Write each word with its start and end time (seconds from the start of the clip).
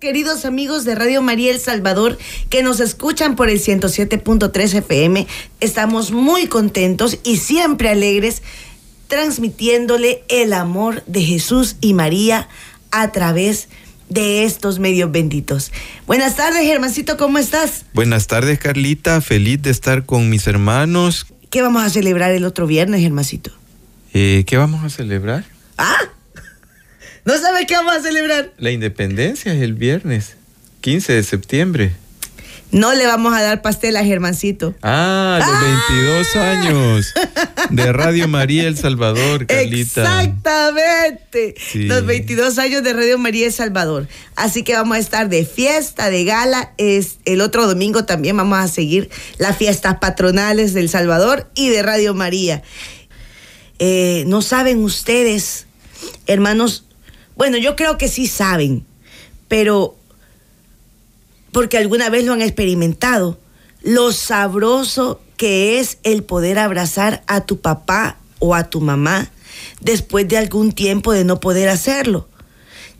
Queridos 0.00 0.46
amigos 0.46 0.86
de 0.86 0.94
Radio 0.94 1.20
María 1.20 1.50
El 1.50 1.60
Salvador 1.60 2.16
que 2.48 2.62
nos 2.62 2.80
escuchan 2.80 3.36
por 3.36 3.50
el 3.50 3.60
107.3 3.60 4.74
FM, 4.78 5.26
estamos 5.60 6.10
muy 6.10 6.46
contentos 6.46 7.18
y 7.22 7.36
siempre 7.36 7.90
alegres 7.90 8.42
transmitiéndole 9.08 10.24
el 10.30 10.54
amor 10.54 11.04
de 11.04 11.22
Jesús 11.22 11.76
y 11.82 11.92
María 11.92 12.48
a 12.90 13.12
través 13.12 13.68
de 14.08 14.44
estos 14.44 14.78
medios 14.78 15.12
benditos. 15.12 15.70
Buenas 16.06 16.34
tardes, 16.34 16.62
Germancito, 16.62 17.18
¿cómo 17.18 17.36
estás? 17.36 17.84
Buenas 17.92 18.26
tardes, 18.26 18.58
Carlita. 18.58 19.20
Feliz 19.20 19.60
de 19.60 19.68
estar 19.68 20.06
con 20.06 20.30
mis 20.30 20.46
hermanos. 20.46 21.26
¿Qué 21.50 21.60
vamos 21.60 21.82
a 21.82 21.90
celebrar 21.90 22.30
el 22.30 22.46
otro 22.46 22.66
viernes, 22.66 23.02
Germancito? 23.02 23.50
Eh, 24.14 24.44
¿Qué 24.46 24.56
vamos 24.56 24.82
a 24.82 24.88
celebrar? 24.88 25.44
Ah, 25.76 26.08
¿no 27.24 27.38
sabes 27.38 27.66
qué 27.66 27.74
vamos 27.74 27.96
a 27.96 28.02
celebrar? 28.02 28.52
La 28.58 28.70
independencia 28.70 29.52
es 29.52 29.62
el 29.62 29.74
viernes, 29.74 30.36
15 30.80 31.12
de 31.12 31.22
septiembre. 31.22 31.92
No 32.72 32.94
le 32.94 33.04
vamos 33.04 33.34
a 33.34 33.42
dar 33.42 33.62
pastel 33.62 33.96
a 33.96 34.04
Germancito. 34.04 34.74
Ah, 34.82 35.40
los 35.40 35.98
22 35.98 36.36
años 36.36 37.14
de 37.70 37.92
Radio 37.92 38.28
María 38.28 38.68
El 38.68 38.78
Salvador, 38.78 39.46
Carlita. 39.46 40.02
Exactamente. 40.02 41.54
Sí. 41.58 41.84
Los 41.86 42.06
22 42.06 42.58
años 42.58 42.84
de 42.84 42.92
Radio 42.92 43.18
María 43.18 43.46
El 43.46 43.52
Salvador. 43.52 44.06
Así 44.36 44.62
que 44.62 44.74
vamos 44.74 44.96
a 44.96 45.00
estar 45.00 45.28
de 45.28 45.44
fiesta, 45.44 46.10
de 46.10 46.24
gala. 46.24 46.72
Es, 46.78 47.18
el 47.24 47.40
otro 47.40 47.66
domingo 47.66 48.04
también 48.04 48.36
vamos 48.36 48.58
a 48.58 48.68
seguir 48.68 49.10
las 49.38 49.56
fiestas 49.56 49.98
patronales 49.98 50.72
del 50.72 50.88
Salvador 50.88 51.50
y 51.56 51.70
de 51.70 51.82
Radio 51.82 52.14
María. 52.14 52.62
Eh, 53.80 54.24
no 54.28 54.42
saben 54.42 54.78
ustedes, 54.84 55.66
hermanos, 56.28 56.84
bueno, 57.40 57.56
yo 57.56 57.74
creo 57.74 57.96
que 57.96 58.08
sí 58.08 58.26
saben, 58.26 58.84
pero 59.48 59.96
porque 61.52 61.78
alguna 61.78 62.10
vez 62.10 62.26
lo 62.26 62.34
han 62.34 62.42
experimentado, 62.42 63.38
lo 63.80 64.12
sabroso 64.12 65.22
que 65.38 65.80
es 65.80 65.96
el 66.02 66.22
poder 66.22 66.58
abrazar 66.58 67.22
a 67.28 67.46
tu 67.46 67.58
papá 67.58 68.18
o 68.40 68.54
a 68.54 68.64
tu 68.64 68.82
mamá 68.82 69.30
después 69.80 70.28
de 70.28 70.36
algún 70.36 70.72
tiempo 70.72 71.14
de 71.14 71.24
no 71.24 71.40
poder 71.40 71.70
hacerlo. 71.70 72.28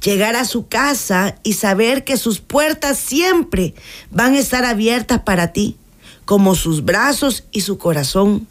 Llegar 0.03 0.37
a 0.37 0.47
su 0.47 0.69
casa 0.69 1.37
y 1.43 1.53
saber 1.53 2.05
que 2.05 2.17
sus 2.17 2.41
puertas 2.41 2.97
siempre 2.97 3.75
van 4.11 4.37
a 4.37 4.39
estar 4.39 4.65
abiertas 4.65 5.21
para 5.21 5.53
ti, 5.53 5.77
como 6.25 6.55
sus 6.55 6.83
brazos 6.87 7.45
y 7.53 7.61
su 7.61 7.77
corazón, 7.77 8.49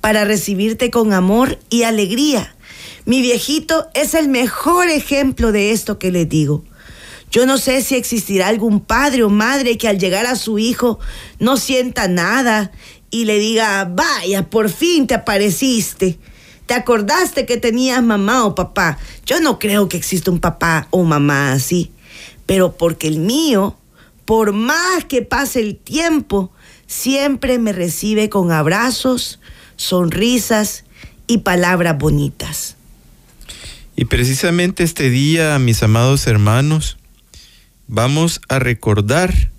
para 0.00 0.24
recibirte 0.24 0.90
con 0.90 1.12
amor 1.12 1.58
y 1.68 1.82
alegría. 1.82 2.55
Mi 3.06 3.22
viejito 3.22 3.88
es 3.94 4.14
el 4.14 4.28
mejor 4.28 4.88
ejemplo 4.88 5.52
de 5.52 5.70
esto 5.70 5.96
que 5.96 6.10
les 6.10 6.28
digo. 6.28 6.64
Yo 7.30 7.46
no 7.46 7.56
sé 7.56 7.80
si 7.82 7.94
existirá 7.94 8.48
algún 8.48 8.80
padre 8.80 9.22
o 9.22 9.28
madre 9.28 9.78
que 9.78 9.86
al 9.86 10.00
llegar 10.00 10.26
a 10.26 10.34
su 10.34 10.58
hijo 10.58 10.98
no 11.38 11.56
sienta 11.56 12.08
nada 12.08 12.72
y 13.12 13.24
le 13.24 13.38
diga, 13.38 13.84
vaya, 13.84 14.50
por 14.50 14.70
fin 14.70 15.06
te 15.06 15.14
apareciste. 15.14 16.18
¿Te 16.66 16.74
acordaste 16.74 17.46
que 17.46 17.58
tenías 17.58 18.02
mamá 18.02 18.44
o 18.44 18.56
papá? 18.56 18.98
Yo 19.24 19.38
no 19.40 19.60
creo 19.60 19.88
que 19.88 19.96
exista 19.96 20.32
un 20.32 20.40
papá 20.40 20.88
o 20.90 21.04
mamá 21.04 21.52
así, 21.52 21.92
pero 22.44 22.72
porque 22.72 23.06
el 23.06 23.20
mío, 23.20 23.76
por 24.24 24.52
más 24.52 25.04
que 25.04 25.22
pase 25.22 25.60
el 25.60 25.76
tiempo, 25.76 26.50
siempre 26.88 27.60
me 27.60 27.72
recibe 27.72 28.28
con 28.28 28.50
abrazos, 28.50 29.38
sonrisas 29.76 30.82
y 31.28 31.38
palabras 31.38 31.96
bonitas. 31.98 32.75
Y 33.96 34.04
precisamente 34.04 34.84
este 34.84 35.08
día, 35.08 35.58
mis 35.58 35.82
amados 35.82 36.26
hermanos, 36.26 36.98
vamos 37.88 38.42
a 38.48 38.58
recordar 38.58 39.50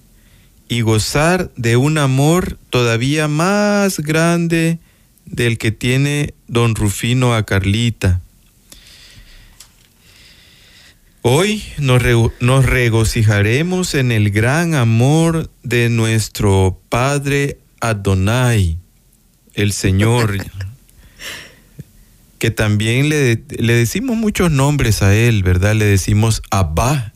y 0.70 0.82
gozar 0.82 1.52
de 1.56 1.76
un 1.76 1.98
amor 1.98 2.60
todavía 2.70 3.28
más 3.28 4.00
grande 4.00 4.78
del 5.26 5.58
que 5.58 5.72
tiene 5.72 6.36
don 6.48 6.76
Rufino 6.76 7.34
a 7.34 7.44
Carlita. 7.44 8.22
Hoy 11.24 11.64
nos, 11.80 12.04
nos 12.40 12.66
regocijaremos 12.66 13.96
en 13.96 14.12
el 14.12 14.30
gran 14.30 14.76
amor 14.76 15.50
de 15.64 15.90
nuestro 15.90 16.80
Padre 16.90 17.58
Adonai, 17.82 18.78
el 19.56 19.74
Señor, 19.74 20.38
que 22.40 22.52
también 22.52 23.10
le, 23.10 23.44
le 23.50 23.74
decimos 23.74 24.16
muchos 24.18 24.52
nombres 24.52 25.02
a 25.02 25.16
Él, 25.16 25.44
¿verdad? 25.44 25.76
Le 25.76 25.86
decimos 25.86 26.42
Abba, 26.52 27.14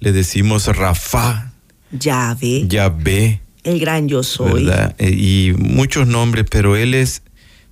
le 0.00 0.12
decimos 0.12 0.66
Rafa, 0.66 1.52
Ya 1.90 2.36
ve, 2.40 2.66
Yahvé, 2.66 3.40
el 3.64 3.78
gran 3.78 4.08
yo 4.08 4.22
soy. 4.22 4.64
¿verdad? 4.64 4.94
Eh, 4.98 5.10
Y 5.10 5.52
muchos 5.58 6.06
nombres, 6.06 6.46
pero 6.50 6.76
Él 6.76 6.94
es 6.94 7.22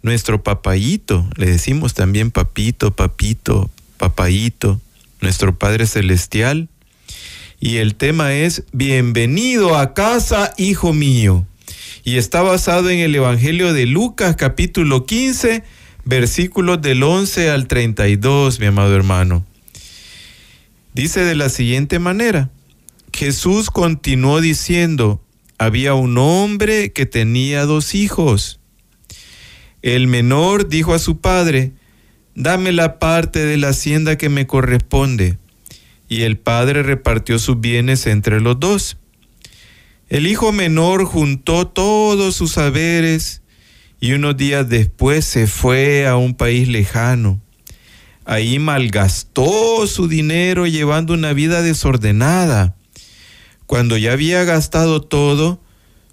nuestro 0.03 0.43
papayito, 0.43 1.28
le 1.37 1.47
decimos 1.47 1.94
también 1.94 2.31
papito, 2.31 2.91
papito, 2.94 3.71
papayito, 3.97 4.81
nuestro 5.21 5.59
Padre 5.59 5.87
Celestial. 5.87 6.69
Y 7.62 7.77
el 7.77 7.94
tema 7.94 8.32
es, 8.32 8.65
bienvenido 8.72 9.77
a 9.77 9.92
casa, 9.92 10.54
hijo 10.56 10.94
mío. 10.94 11.47
Y 12.04 12.16
está 12.16 12.41
basado 12.41 12.88
en 12.88 13.00
el 13.00 13.15
Evangelio 13.15 13.75
de 13.75 13.84
Lucas, 13.84 14.37
capítulo 14.37 15.04
15, 15.04 15.62
versículos 16.10 16.82
del 16.82 17.04
11 17.04 17.50
al 17.50 17.69
32, 17.69 18.59
mi 18.59 18.66
amado 18.66 18.97
hermano. 18.97 19.47
Dice 20.93 21.21
de 21.21 21.37
la 21.37 21.48
siguiente 21.48 22.00
manera, 22.00 22.50
Jesús 23.12 23.71
continuó 23.71 24.41
diciendo, 24.41 25.22
había 25.56 25.94
un 25.94 26.19
hombre 26.19 26.93
que 26.93 27.06
tenía 27.06 27.65
dos 27.65 27.94
hijos. 27.94 28.59
El 29.82 30.09
menor 30.09 30.69
dijo 30.69 30.94
a 30.94 30.98
su 30.98 31.21
padre, 31.21 31.75
dame 32.34 32.72
la 32.72 32.98
parte 32.98 33.44
de 33.44 33.56
la 33.56 33.69
hacienda 33.69 34.19
que 34.19 34.28
me 34.28 34.48
corresponde. 34.48 35.38
Y 36.09 36.22
el 36.22 36.38
padre 36.38 36.82
repartió 36.82 37.38
sus 37.38 37.60
bienes 37.60 38.09
entre 38.09 38.41
los 38.41 38.59
dos. 38.59 38.97
El 40.09 40.27
hijo 40.27 40.50
menor 40.50 41.04
juntó 41.04 41.69
todos 41.69 42.34
sus 42.34 42.50
saberes 42.50 43.40
y 44.00 44.12
unos 44.12 44.37
días 44.37 44.69
después 44.69 45.27
se 45.27 45.47
fue 45.47 46.06
a 46.06 46.16
un 46.16 46.34
país 46.34 46.66
lejano. 46.69 47.41
Ahí 48.25 48.59
malgastó 48.59 49.87
su 49.87 50.09
dinero 50.09 50.66
llevando 50.66 51.12
una 51.12 51.34
vida 51.34 51.62
desordenada. 51.62 52.75
Cuando 53.66 53.99
ya 53.99 54.12
había 54.12 54.44
gastado 54.44 55.03
todo, 55.03 55.60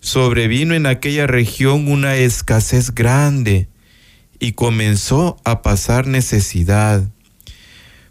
sobrevino 0.02 0.76
en 0.76 0.86
aquella 0.86 1.28
región 1.28 1.88
una 1.88 2.16
escasez 2.18 2.94
grande 2.94 3.68
y 4.40 4.52
comenzó 4.52 5.38
a 5.46 5.62
pasar 5.62 6.08
necesidad. 6.08 7.08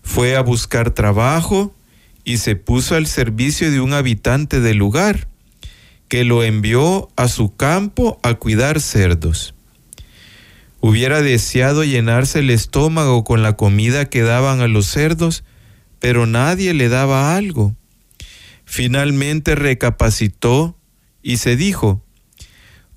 Fue 0.02 0.36
a 0.36 0.40
buscar 0.40 0.90
trabajo 0.90 1.74
y 2.24 2.38
se 2.38 2.56
puso 2.56 2.94
al 2.94 3.06
servicio 3.06 3.70
de 3.70 3.80
un 3.80 3.92
habitante 3.92 4.60
del 4.60 4.78
lugar, 4.78 5.28
que 6.08 6.24
lo 6.24 6.42
envió 6.44 7.08
a 7.16 7.28
su 7.28 7.54
campo 7.56 8.18
a 8.22 8.34
cuidar 8.34 8.80
cerdos. 8.80 9.55
Hubiera 10.86 11.20
deseado 11.20 11.82
llenarse 11.82 12.38
el 12.38 12.48
estómago 12.48 13.24
con 13.24 13.42
la 13.42 13.56
comida 13.56 14.08
que 14.08 14.22
daban 14.22 14.60
a 14.60 14.68
los 14.68 14.86
cerdos, 14.86 15.42
pero 15.98 16.26
nadie 16.26 16.74
le 16.74 16.88
daba 16.88 17.34
algo. 17.34 17.74
Finalmente 18.64 19.56
recapacitó 19.56 20.78
y 21.24 21.38
se 21.38 21.56
dijo, 21.56 22.04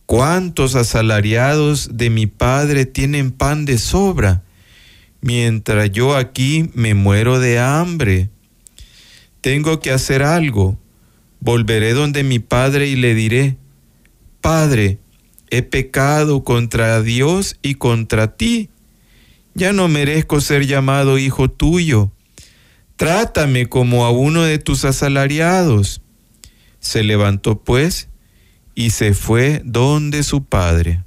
¿cuántos 0.05 0.75
asalariados 0.75 1.97
de 1.97 2.11
mi 2.11 2.27
padre 2.27 2.85
tienen 2.85 3.31
pan 3.31 3.65
de 3.65 3.79
sobra, 3.79 4.43
mientras 5.21 5.89
yo 5.89 6.15
aquí 6.15 6.69
me 6.75 6.93
muero 6.93 7.39
de 7.39 7.57
hambre? 7.57 8.29
Tengo 9.41 9.79
que 9.79 9.89
hacer 9.89 10.21
algo. 10.21 10.77
Volveré 11.39 11.93
donde 11.93 12.23
mi 12.23 12.37
padre 12.37 12.87
y 12.87 12.95
le 12.95 13.15
diré, 13.15 13.57
Padre, 14.41 14.99
he 15.51 15.61
pecado 15.61 16.43
contra 16.43 17.01
Dios 17.01 17.57
y 17.61 17.75
contra 17.75 18.35
ti. 18.35 18.69
Ya 19.53 19.73
no 19.73 19.87
merezco 19.87 20.41
ser 20.41 20.65
llamado 20.65 21.17
hijo 21.17 21.49
tuyo. 21.49 22.11
Trátame 22.95 23.67
como 23.67 24.05
a 24.05 24.11
uno 24.11 24.43
de 24.43 24.59
tus 24.59 24.85
asalariados. 24.85 26.01
Se 26.79 27.03
levantó 27.03 27.61
pues 27.63 28.09
y 28.75 28.91
se 28.91 29.13
fue 29.13 29.61
donde 29.65 30.23
su 30.23 30.43
padre. 30.43 31.03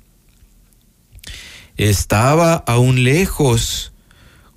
Estaba 1.77 2.55
aún 2.55 3.05
lejos 3.05 3.93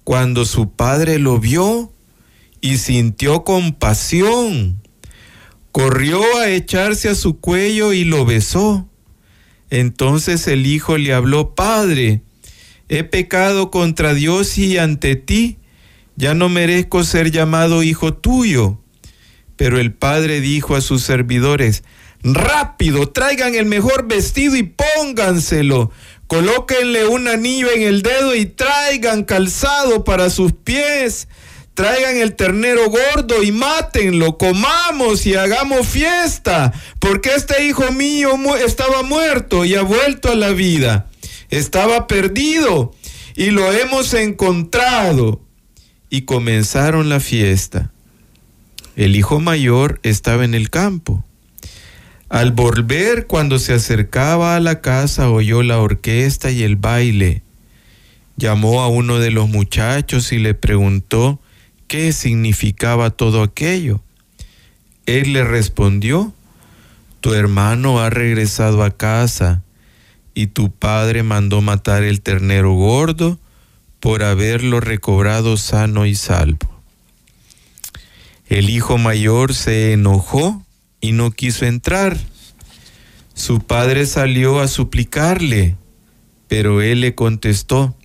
cuando 0.04 0.46
su 0.46 0.72
padre 0.72 1.20
lo 1.20 1.40
vio 1.40 1.92
y 2.62 2.78
sintió 2.78 3.44
compasión. 3.44 4.81
Corrió 5.72 6.22
a 6.38 6.50
echarse 6.50 7.10
a 7.10 7.16
su 7.16 7.40
cuello 7.40 7.94
y 7.94 8.04
lo 8.04 8.26
besó. 8.26 8.88
Entonces 9.70 10.48
el 10.48 10.66
hijo 10.66 10.98
le 10.98 11.14
habló, 11.14 11.56
Padre, 11.56 12.22
he 12.90 13.04
pecado 13.04 13.72
contra 13.72 14.14
Dios 14.14 14.58
y 14.58 14.78
ante 14.78 15.16
ti, 15.16 15.58
ya 16.16 16.34
no 16.34 16.50
merezco 16.50 17.04
ser 17.04 17.32
llamado 17.32 17.84
hijo 17.84 18.14
tuyo. 18.14 18.80
Pero 19.56 19.80
el 19.80 19.94
padre 19.94 20.42
dijo 20.42 20.76
a 20.76 20.82
sus 20.82 21.04
servidores, 21.04 21.84
rápido, 22.24 23.10
traigan 23.10 23.56
el 23.56 23.66
mejor 23.66 24.08
vestido 24.08 24.56
y 24.56 24.64
pónganselo, 24.64 25.92
colóquenle 26.28 27.08
un 27.08 27.28
anillo 27.28 27.72
en 27.72 27.82
el 27.84 28.02
dedo 28.02 28.36
y 28.36 28.46
traigan 28.46 29.24
calzado 29.24 30.04
para 30.04 30.30
sus 30.30 30.54
pies, 30.54 31.28
traigan 31.75 32.18
el 32.18 32.36
ternero 32.36 32.89
gordo 32.89 33.44
y 33.44 33.51
mátenlo, 33.51 34.38
comamos 34.38 35.25
y 35.25 35.36
hagamos 35.36 35.88
fiesta, 35.88 36.74
porque 37.00 37.36
este 37.36 37.68
hijo 37.68 37.92
mío 37.92 38.31
estaba 38.56 39.04
muerto 39.04 39.66
y 39.66 39.75
ha 39.75 39.83
vuelto 39.83 40.31
a 40.31 40.36
la 40.36 40.51
vida, 40.51 41.07
estaba 41.50 42.07
perdido 42.07 42.95
y 43.36 43.51
lo 43.51 43.72
hemos 43.72 44.13
encontrado. 44.13 45.42
Y 46.10 46.22
comenzaron 46.22 47.10
la 47.10 47.19
fiesta. 47.19 47.92
El 48.95 49.18
hijo 49.18 49.42
mayor 49.42 50.00
estaba 50.04 50.45
en 50.45 50.54
el 50.54 50.69
campo. 50.69 51.25
Al 52.30 52.54
volver, 52.54 53.28
cuando 53.28 53.60
se 53.60 53.74
acercaba 53.74 54.56
a 54.56 54.60
la 54.62 54.80
casa, 54.80 55.30
oyó 55.30 55.62
la 55.62 55.80
orquesta 55.80 56.51
y 56.51 56.63
el 56.63 56.78
baile. 56.78 57.42
Llamó 58.38 58.81
a 58.81 58.88
uno 58.88 59.19
de 59.19 59.31
los 59.31 59.50
muchachos 59.50 60.31
y 60.31 60.38
le 60.38 60.54
preguntó 60.54 61.42
qué 61.88 62.14
significaba 62.14 63.10
todo 63.10 63.44
aquello. 63.44 64.02
Él 65.06 65.34
le 65.34 65.44
respondió, 65.44 66.34
tu 67.22 67.34
hermano 67.34 68.00
ha 68.00 68.10
regresado 68.10 68.84
a 68.84 68.92
casa 68.92 69.64
y 70.34 70.48
tu 70.48 70.72
padre 70.72 71.24
mandó 71.24 71.62
matar 71.62 72.04
el 72.04 72.22
ternero 72.22 72.74
gordo 72.74 73.40
por 74.00 74.24
haberlo 74.24 74.80
recobrado 74.80 75.58
sano 75.58 76.06
y 76.06 76.16
salvo. 76.16 76.70
El 78.48 78.70
hijo 78.70 78.98
mayor 78.98 79.56
se 79.56 79.94
enojó 79.94 80.64
y 81.02 81.14
no 81.14 81.31
quiso 81.31 81.66
entrar. 81.66 82.18
Su 83.34 83.60
padre 83.60 84.06
salió 84.06 84.60
a 84.60 84.68
suplicarle, 84.68 85.76
pero 86.48 86.81
él 86.81 87.02
le 87.02 87.16
contestó, 87.16 87.96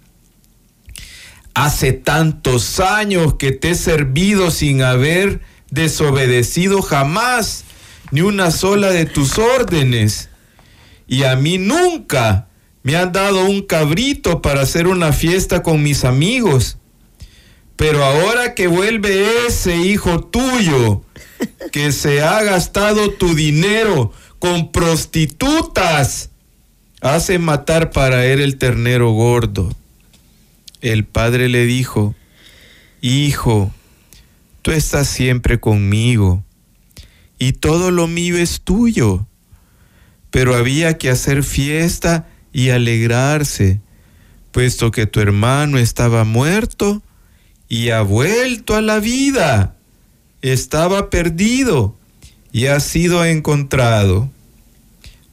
Hace 1.55 1.93
tantos 1.93 2.81
años 2.81 3.35
que 3.35 3.53
te 3.53 3.71
he 3.71 3.75
servido 3.75 4.51
sin 4.51 4.83
haber 4.83 5.41
desobedecido 5.71 6.83
jamás 6.83 7.65
ni 8.11 8.21
una 8.23 8.51
sola 8.51 8.91
de 8.91 9.07
tus 9.07 9.39
órdenes. 9.39 10.31
Y 11.07 11.25
a 11.25 11.37
mí 11.37 11.59
nunca 11.59 12.49
me 12.83 12.97
han 12.97 13.13
dado 13.13 13.45
un 13.45 13.63
cabrito 13.63 14.43
para 14.43 14.63
hacer 14.63 14.87
una 14.87 15.13
fiesta 15.13 15.63
con 15.63 15.83
mis 15.83 16.05
amigos. 16.05 16.79
Pero 17.77 18.05
ahora 18.05 18.55
que 18.55 18.67
vuelve 18.67 19.47
ese 19.47 19.77
hijo 19.77 20.21
tuyo, 20.25 21.03
que 21.73 21.93
se 21.93 22.23
ha 22.23 22.43
gastado 22.43 23.11
tu 23.13 23.35
dinero 23.35 24.13
con 24.39 24.71
prostitutas, 24.71 26.31
hace 27.01 27.39
matar 27.39 27.91
para 27.91 28.27
él 28.27 28.41
el 28.41 28.59
ternero 28.59 29.13
gordo. 29.13 29.75
El 30.81 31.05
padre 31.05 31.49
le 31.49 31.67
dijo, 31.67 32.15
Hijo, 33.01 33.73
tú 34.63 34.73
estás 34.73 35.09
siempre 35.09 35.61
conmigo 35.61 36.45
y 37.39 37.55
todo 37.55 37.91
lo 37.91 38.07
mío 38.07 38.37
es 38.37 38.61
tuyo. 38.61 39.27
Pero 40.31 40.55
había 40.55 40.97
que 40.99 41.11
hacer 41.11 41.43
fiesta 41.43 42.29
y 42.53 42.69
alegrarse, 42.69 43.81
puesto 44.53 44.93
que 44.93 45.07
tu 45.07 45.21
hermano 45.21 45.79
estaba 45.79 46.25
muerto 46.25 47.03
y 47.69 47.91
ha 47.91 48.03
vuelto 48.03 48.77
a 48.77 48.83
la 48.83 49.01
vida. 49.01 49.75
Estaba 50.43 51.11
perdido 51.11 51.97
y 52.53 52.67
ha 52.67 52.79
sido 52.79 53.25
encontrado. 53.25 54.31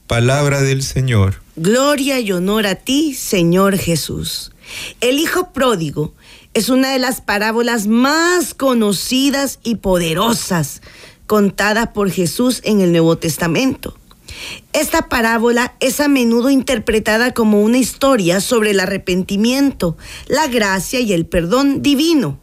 Palabra 0.06 0.62
del 0.62 0.82
Señor. 0.82 1.42
Gloria 1.56 2.18
y 2.20 2.32
honor 2.32 2.66
a 2.66 2.74
ti, 2.74 3.14
Señor 3.14 3.76
Jesús. 3.76 4.52
El 5.00 5.18
Hijo 5.18 5.52
Pródigo 5.52 6.14
es 6.54 6.68
una 6.68 6.90
de 6.92 6.98
las 6.98 7.20
parábolas 7.20 7.86
más 7.86 8.54
conocidas 8.54 9.60
y 9.62 9.76
poderosas 9.76 10.82
contadas 11.26 11.88
por 11.88 12.10
Jesús 12.10 12.60
en 12.64 12.80
el 12.80 12.92
Nuevo 12.92 13.18
Testamento. 13.18 13.96
Esta 14.72 15.08
parábola 15.08 15.74
es 15.80 16.00
a 16.00 16.08
menudo 16.08 16.50
interpretada 16.50 17.32
como 17.32 17.62
una 17.62 17.78
historia 17.78 18.40
sobre 18.40 18.70
el 18.70 18.80
arrepentimiento, 18.80 19.96
la 20.26 20.46
gracia 20.46 21.00
y 21.00 21.12
el 21.12 21.26
perdón 21.26 21.82
divino, 21.82 22.38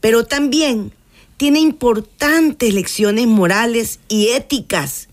pero 0.00 0.24
también 0.24 0.92
tiene 1.36 1.60
importantes 1.60 2.74
lecciones 2.74 3.26
morales 3.26 4.00
y 4.08 4.28
éticas 4.28 5.08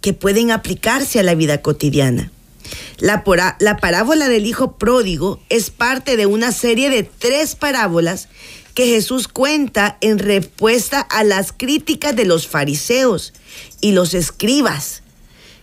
que 0.00 0.12
pueden 0.12 0.50
aplicarse 0.50 1.20
a 1.20 1.22
la 1.22 1.34
vida 1.34 1.62
cotidiana. 1.62 2.30
La, 2.98 3.22
la, 3.60 3.76
parábola 3.76 4.28
del 4.28 4.46
Hijo 4.46 4.76
Pródigo 4.76 5.40
es 5.48 5.70
parte 5.70 6.16
de 6.16 6.26
una 6.26 6.52
serie 6.52 6.90
de 6.90 7.02
tres 7.04 7.54
parábolas 7.54 8.28
que 8.74 8.86
Jesús 8.86 9.28
cuenta 9.28 9.98
en 10.00 10.18
respuesta 10.18 11.00
a 11.00 11.24
las 11.24 11.52
críticas 11.52 12.14
de 12.14 12.24
los 12.24 12.46
fariseos 12.46 13.32
y 13.80 13.92
los 13.92 14.14
escribas 14.14 15.02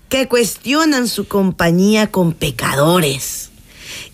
que 0.10 0.28
cuestionan 0.28 1.08
su 1.08 1.28
compañía 1.28 2.12
con 2.12 2.34
pecadores 2.34 3.50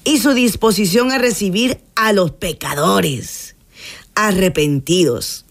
y 0.03 0.19
su 0.19 0.33
disposición 0.33 1.11
a 1.11 1.17
recibir 1.17 1.79
a 1.95 2.13
los 2.13 2.31
pecadores 2.31 3.55
arrepentidos. 4.15 5.45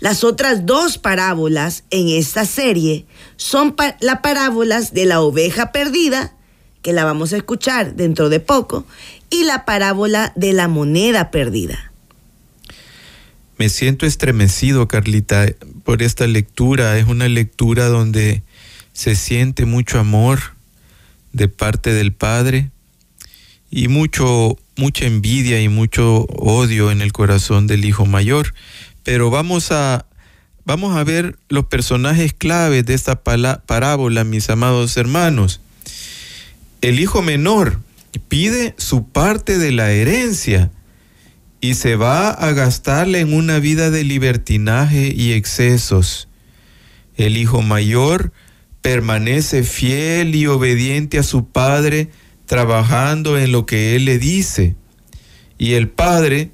Las 0.00 0.24
otras 0.24 0.66
dos 0.66 0.98
parábolas 0.98 1.84
en 1.90 2.08
esta 2.08 2.44
serie 2.44 3.06
son 3.36 3.74
las 4.00 4.20
parábolas 4.20 4.92
de 4.92 5.06
la 5.06 5.20
oveja 5.20 5.72
perdida, 5.72 6.33
que 6.84 6.92
la 6.92 7.04
vamos 7.04 7.32
a 7.32 7.38
escuchar 7.38 7.96
dentro 7.96 8.28
de 8.28 8.38
poco, 8.38 8.86
y 9.30 9.44
la 9.44 9.64
parábola 9.64 10.32
de 10.36 10.52
la 10.52 10.68
moneda 10.68 11.32
perdida. 11.32 11.90
Me 13.56 13.70
siento 13.70 14.04
estremecido, 14.04 14.86
Carlita, 14.86 15.46
por 15.82 16.02
esta 16.02 16.26
lectura. 16.26 16.98
Es 16.98 17.06
una 17.06 17.28
lectura 17.28 17.86
donde 17.86 18.42
se 18.92 19.16
siente 19.16 19.64
mucho 19.64 19.98
amor 19.98 20.40
de 21.32 21.48
parte 21.48 21.92
del 21.92 22.12
Padre 22.12 22.70
y 23.70 23.88
mucho 23.88 24.58
mucha 24.76 25.06
envidia 25.06 25.60
y 25.62 25.68
mucho 25.68 26.26
odio 26.28 26.90
en 26.90 27.00
el 27.00 27.12
corazón 27.12 27.66
del 27.66 27.84
hijo 27.84 28.06
mayor, 28.06 28.54
pero 29.04 29.30
vamos 29.30 29.70
a 29.70 30.06
vamos 30.64 30.96
a 30.96 31.04
ver 31.04 31.38
los 31.48 31.66
personajes 31.66 32.34
claves 32.34 32.84
de 32.84 32.94
esta 32.94 33.22
parábola, 33.22 34.24
mis 34.24 34.50
amados 34.50 34.96
hermanos. 34.96 35.60
El 36.84 37.00
hijo 37.00 37.22
menor 37.22 37.80
pide 38.28 38.74
su 38.76 39.08
parte 39.08 39.56
de 39.56 39.72
la 39.72 39.90
herencia 39.92 40.70
y 41.62 41.76
se 41.76 41.96
va 41.96 42.28
a 42.28 42.52
gastarle 42.52 43.20
en 43.20 43.32
una 43.32 43.58
vida 43.58 43.88
de 43.88 44.04
libertinaje 44.04 45.10
y 45.16 45.32
excesos. 45.32 46.28
El 47.16 47.38
hijo 47.38 47.62
mayor 47.62 48.34
permanece 48.82 49.62
fiel 49.62 50.34
y 50.34 50.46
obediente 50.46 51.16
a 51.16 51.22
su 51.22 51.46
padre, 51.48 52.10
trabajando 52.44 53.38
en 53.38 53.50
lo 53.50 53.64
que 53.64 53.96
él 53.96 54.04
le 54.04 54.18
dice. 54.18 54.76
Y 55.56 55.72
el 55.72 55.88
padre 55.88 56.50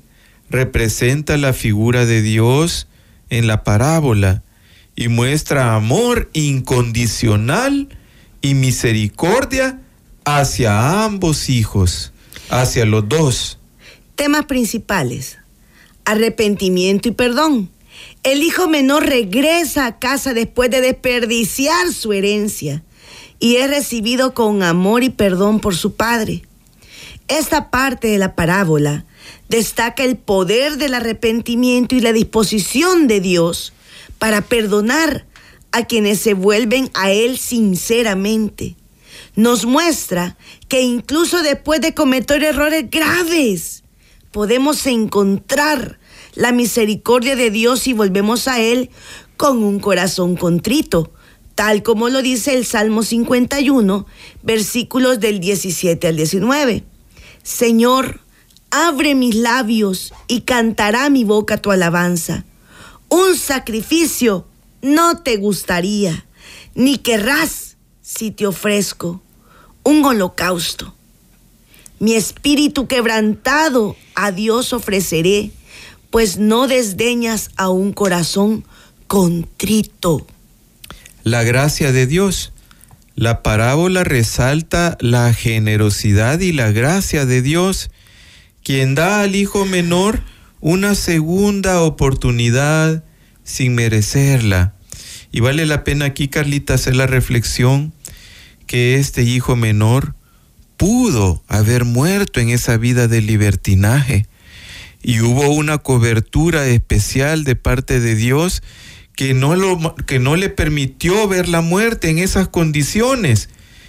representa 0.49 1.38
la 1.38 1.52
figura 1.52 2.06
de 2.06 2.22
Dios 2.22 2.87
en 3.30 3.49
la 3.49 3.64
parábola 3.64 4.44
y 4.94 5.08
muestra 5.08 5.75
amor 5.75 6.30
incondicional 6.34 7.88
y 8.42 8.54
misericordia 8.54 9.80
hacia 10.38 11.04
ambos 11.04 11.49
hijos, 11.49 12.12
hacia 12.49 12.84
los 12.84 13.08
dos. 13.08 13.58
Temas 14.14 14.46
principales, 14.46 15.38
arrepentimiento 16.04 17.08
y 17.08 17.12
perdón 17.12 17.70
el 18.22 18.42
hijo 18.42 18.68
menor 18.68 19.06
regresa 19.06 19.87
a 19.87 19.99
casa 19.99 20.34
después 20.34 20.70
de 20.70 20.80
desperdiciar 20.80 21.92
su 21.92 22.12
herencia 22.12 22.82
y 23.38 23.56
es 23.56 23.70
recibido 23.70 24.34
con 24.34 24.62
amor 24.62 25.02
y 25.02 25.10
perdón 25.10 25.60
por 25.60 25.75
su 25.75 25.94
padre. 25.94 26.42
Esta 27.28 27.70
parte 27.70 28.08
de 28.08 28.18
la 28.18 28.34
parábola 28.34 29.06
destaca 29.49 30.04
el 30.04 30.16
poder 30.18 30.76
del 30.76 30.94
arrepentimiento 30.94 31.94
y 31.94 32.00
la 32.00 32.12
disposición 32.12 33.06
de 33.06 33.20
Dios 33.20 33.72
para 34.18 34.42
perdonar 34.42 35.25
a 35.72 35.87
quienes 35.87 36.20
se 36.20 36.34
vuelven 36.34 36.90
a 36.92 37.10
Él 37.10 37.38
sinceramente. 37.38 38.76
Nos 39.37 39.64
muestra 39.64 40.37
que 40.68 40.82
incluso 40.82 41.42
después 41.42 41.80
de 41.80 41.94
cometer 41.94 42.42
errores 42.42 42.90
graves, 42.90 43.84
podemos 44.32 44.87
encontrar 44.87 45.99
la 46.34 46.52
misericordia 46.52 47.37
de 47.37 47.50
Dios 47.50 47.87
y 47.87 47.92
volvemos 47.92 48.49
a 48.49 48.60
Él 48.60 48.90
con 49.37 49.62
un 49.62 49.80
corazón 49.80 50.37
contrito, 50.37 51.12
tal 51.54 51.82
como 51.82 52.08
lo 52.08 52.22
dice 52.22 52.54
el 52.54 52.64
Salmo 52.64 53.02
51, 53.02 54.06
versículos 54.42 55.20
del 55.20 55.40
17 55.40 56.08
al 56.08 56.16
19. 56.16 56.84
Señor, 57.42 58.20
abre 58.70 59.14
mis 59.14 59.34
labios 59.34 60.12
y 60.28 60.42
cantará 60.42 61.10
mi 61.10 61.25
boca 61.25 61.56
tu 61.56 61.70
alabanza. 61.70 62.44
Un 63.08 63.37
sacrificio 63.37 64.46
no 64.82 65.18
te 65.22 65.37
gustaría, 65.37 66.26
ni 66.75 66.99
querrás 66.99 67.69
si 68.16 68.32
te 68.32 68.46
ofrezco 68.46 69.22
un 69.84 70.04
holocausto. 70.04 70.94
Mi 72.00 72.14
espíritu 72.14 72.88
quebrantado 72.88 73.96
a 74.16 74.32
Dios 74.32 74.72
ofreceré, 74.72 75.52
pues 76.10 76.36
no 76.36 76.66
desdeñas 76.66 77.50
a 77.56 77.68
un 77.68 77.92
corazón 77.92 78.64
contrito. 79.06 80.26
La 81.22 81.44
gracia 81.44 81.92
de 81.92 82.06
Dios. 82.06 82.52
La 83.14 83.42
parábola 83.42 84.02
resalta 84.02 84.96
la 85.00 85.32
generosidad 85.32 86.40
y 86.40 86.52
la 86.52 86.72
gracia 86.72 87.26
de 87.26 87.42
Dios, 87.42 87.90
quien 88.64 88.94
da 88.94 89.20
al 89.20 89.36
hijo 89.36 89.66
menor 89.66 90.22
una 90.60 90.94
segunda 90.94 91.82
oportunidad 91.82 93.04
sin 93.44 93.74
merecerla. 93.74 94.74
Y 95.32 95.40
vale 95.40 95.64
la 95.66 95.84
pena 95.84 96.06
aquí, 96.06 96.28
Carlita, 96.28 96.74
hacer 96.74 96.96
la 96.96 97.06
reflexión 97.06 97.92
que 98.70 98.94
este 98.94 99.24
hijo 99.24 99.56
menor 99.56 100.14
pudo 100.76 101.42
haber 101.48 101.84
muerto 101.84 102.38
en 102.38 102.50
esa 102.50 102.76
vida 102.76 103.08
de 103.08 103.20
libertinaje. 103.20 104.26
Y 105.02 105.22
hubo 105.22 105.48
una 105.48 105.78
cobertura 105.78 106.64
especial 106.68 107.42
de 107.42 107.56
parte 107.56 107.98
de 107.98 108.14
Dios 108.14 108.62
que 109.16 109.34
no, 109.34 109.56
lo, 109.56 109.96
que 110.06 110.20
no 110.20 110.36
le 110.36 110.50
permitió 110.50 111.26
ver 111.26 111.48
la 111.48 111.62
muerte 111.62 112.10
en 112.10 112.18
esas 112.18 112.46
condiciones 112.46 113.48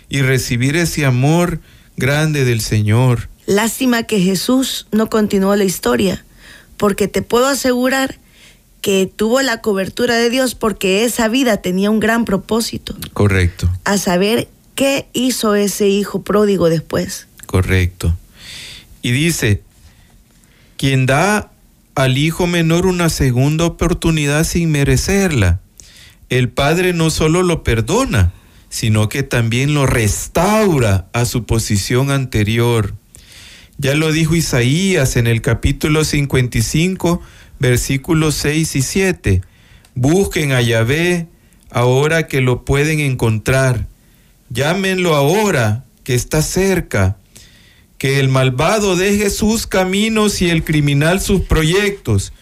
y 0.10 0.24
recibir 0.24 0.76
ese 0.76 1.06
amor 1.06 1.60
grande 1.96 2.44
del 2.44 2.60
Señor. 2.60 3.30
Lástima 3.46 4.02
que 4.02 4.20
Jesús 4.20 4.88
no 4.92 5.12
continuó 5.12 5.56
la 5.56 5.64
historia, 5.64 6.26
porque 6.78 7.08
te 7.08 7.22
puedo 7.22 7.46
asegurar 7.46 8.18
que 8.82 9.08
tuvo 9.16 9.44
la 9.44 9.62
cobertura 9.62 10.16
de 10.16 10.32
Dios 10.32 10.56
porque 10.56 11.06
esa 11.06 11.28
vida 11.28 11.58
tenía 11.58 11.92
un 11.92 12.00
gran 12.00 12.26
propósito. 12.26 12.96
Correcto. 13.14 13.70
A 13.84 14.00
saber 14.00 14.48
qué 14.82 15.08
hizo 15.14 15.54
ese 15.54 15.88
hijo 15.90 16.24
pródigo 16.24 16.68
después. 16.68 17.28
Correcto. 17.46 18.18
Y 19.04 19.12
dice, 19.12 19.62
quien 20.76 21.06
da 21.06 21.52
al 21.94 22.18
hijo 22.18 22.48
menor 22.48 22.88
una 22.88 23.10
segunda 23.10 23.66
oportunidad 23.66 24.44
sin 24.44 24.72
merecerla. 24.72 25.60
El 26.30 26.50
Padre 26.50 26.94
no 26.94 27.12
solo 27.12 27.44
lo 27.44 27.64
perdona, 27.64 28.34
sino 28.70 29.08
que 29.08 29.22
también 29.22 29.76
lo 29.76 29.86
restaura 29.86 31.08
a 31.14 31.26
su 31.26 31.46
posición 31.46 32.10
anterior. 32.10 32.96
Ya 33.78 33.94
lo 33.94 34.12
dijo 34.12 34.34
Isaías 34.34 35.16
en 35.16 35.28
el 35.28 35.44
capítulo 35.44 36.04
55, 36.04 37.22
versículos 37.60 38.34
6 38.34 38.76
y 38.76 38.82
7. 38.82 39.42
Busquen 39.94 40.54
a 40.54 40.62
Yahvé 40.62 41.28
ahora 41.70 42.26
que 42.26 42.42
lo 42.42 42.66
pueden 42.66 43.00
encontrar. 43.00 43.91
Llámenlo 44.54 45.16
ahora 45.16 45.86
que 46.04 46.14
está 46.14 46.42
cerca 46.42 47.18
que 47.98 48.20
el 48.20 48.28
malvado 48.28 48.96
deje 48.98 49.30
sus 49.30 49.66
caminos 49.66 50.42
y 50.42 50.50
el 50.50 50.66
criminal 50.66 51.22
sus 51.22 51.42
proyectos. 51.42 52.34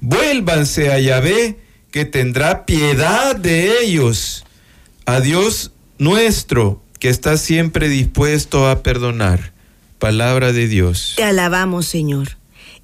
Vuélvanse 0.00 0.92
a 0.92 0.98
Yahvé, 0.98 1.58
que 1.90 2.04
tendrá 2.04 2.66
piedad 2.66 3.34
de 3.36 3.80
ellos. 3.80 4.44
A 5.06 5.20
Dios 5.20 5.72
nuestro, 5.98 6.82
que 6.98 7.08
está 7.08 7.38
siempre 7.38 7.88
dispuesto 7.88 8.68
a 8.68 8.82
perdonar. 8.82 9.54
Palabra 9.98 10.52
de 10.52 10.68
Dios. 10.68 11.14
Te 11.16 11.24
alabamos, 11.24 11.86
Señor. 11.86 12.36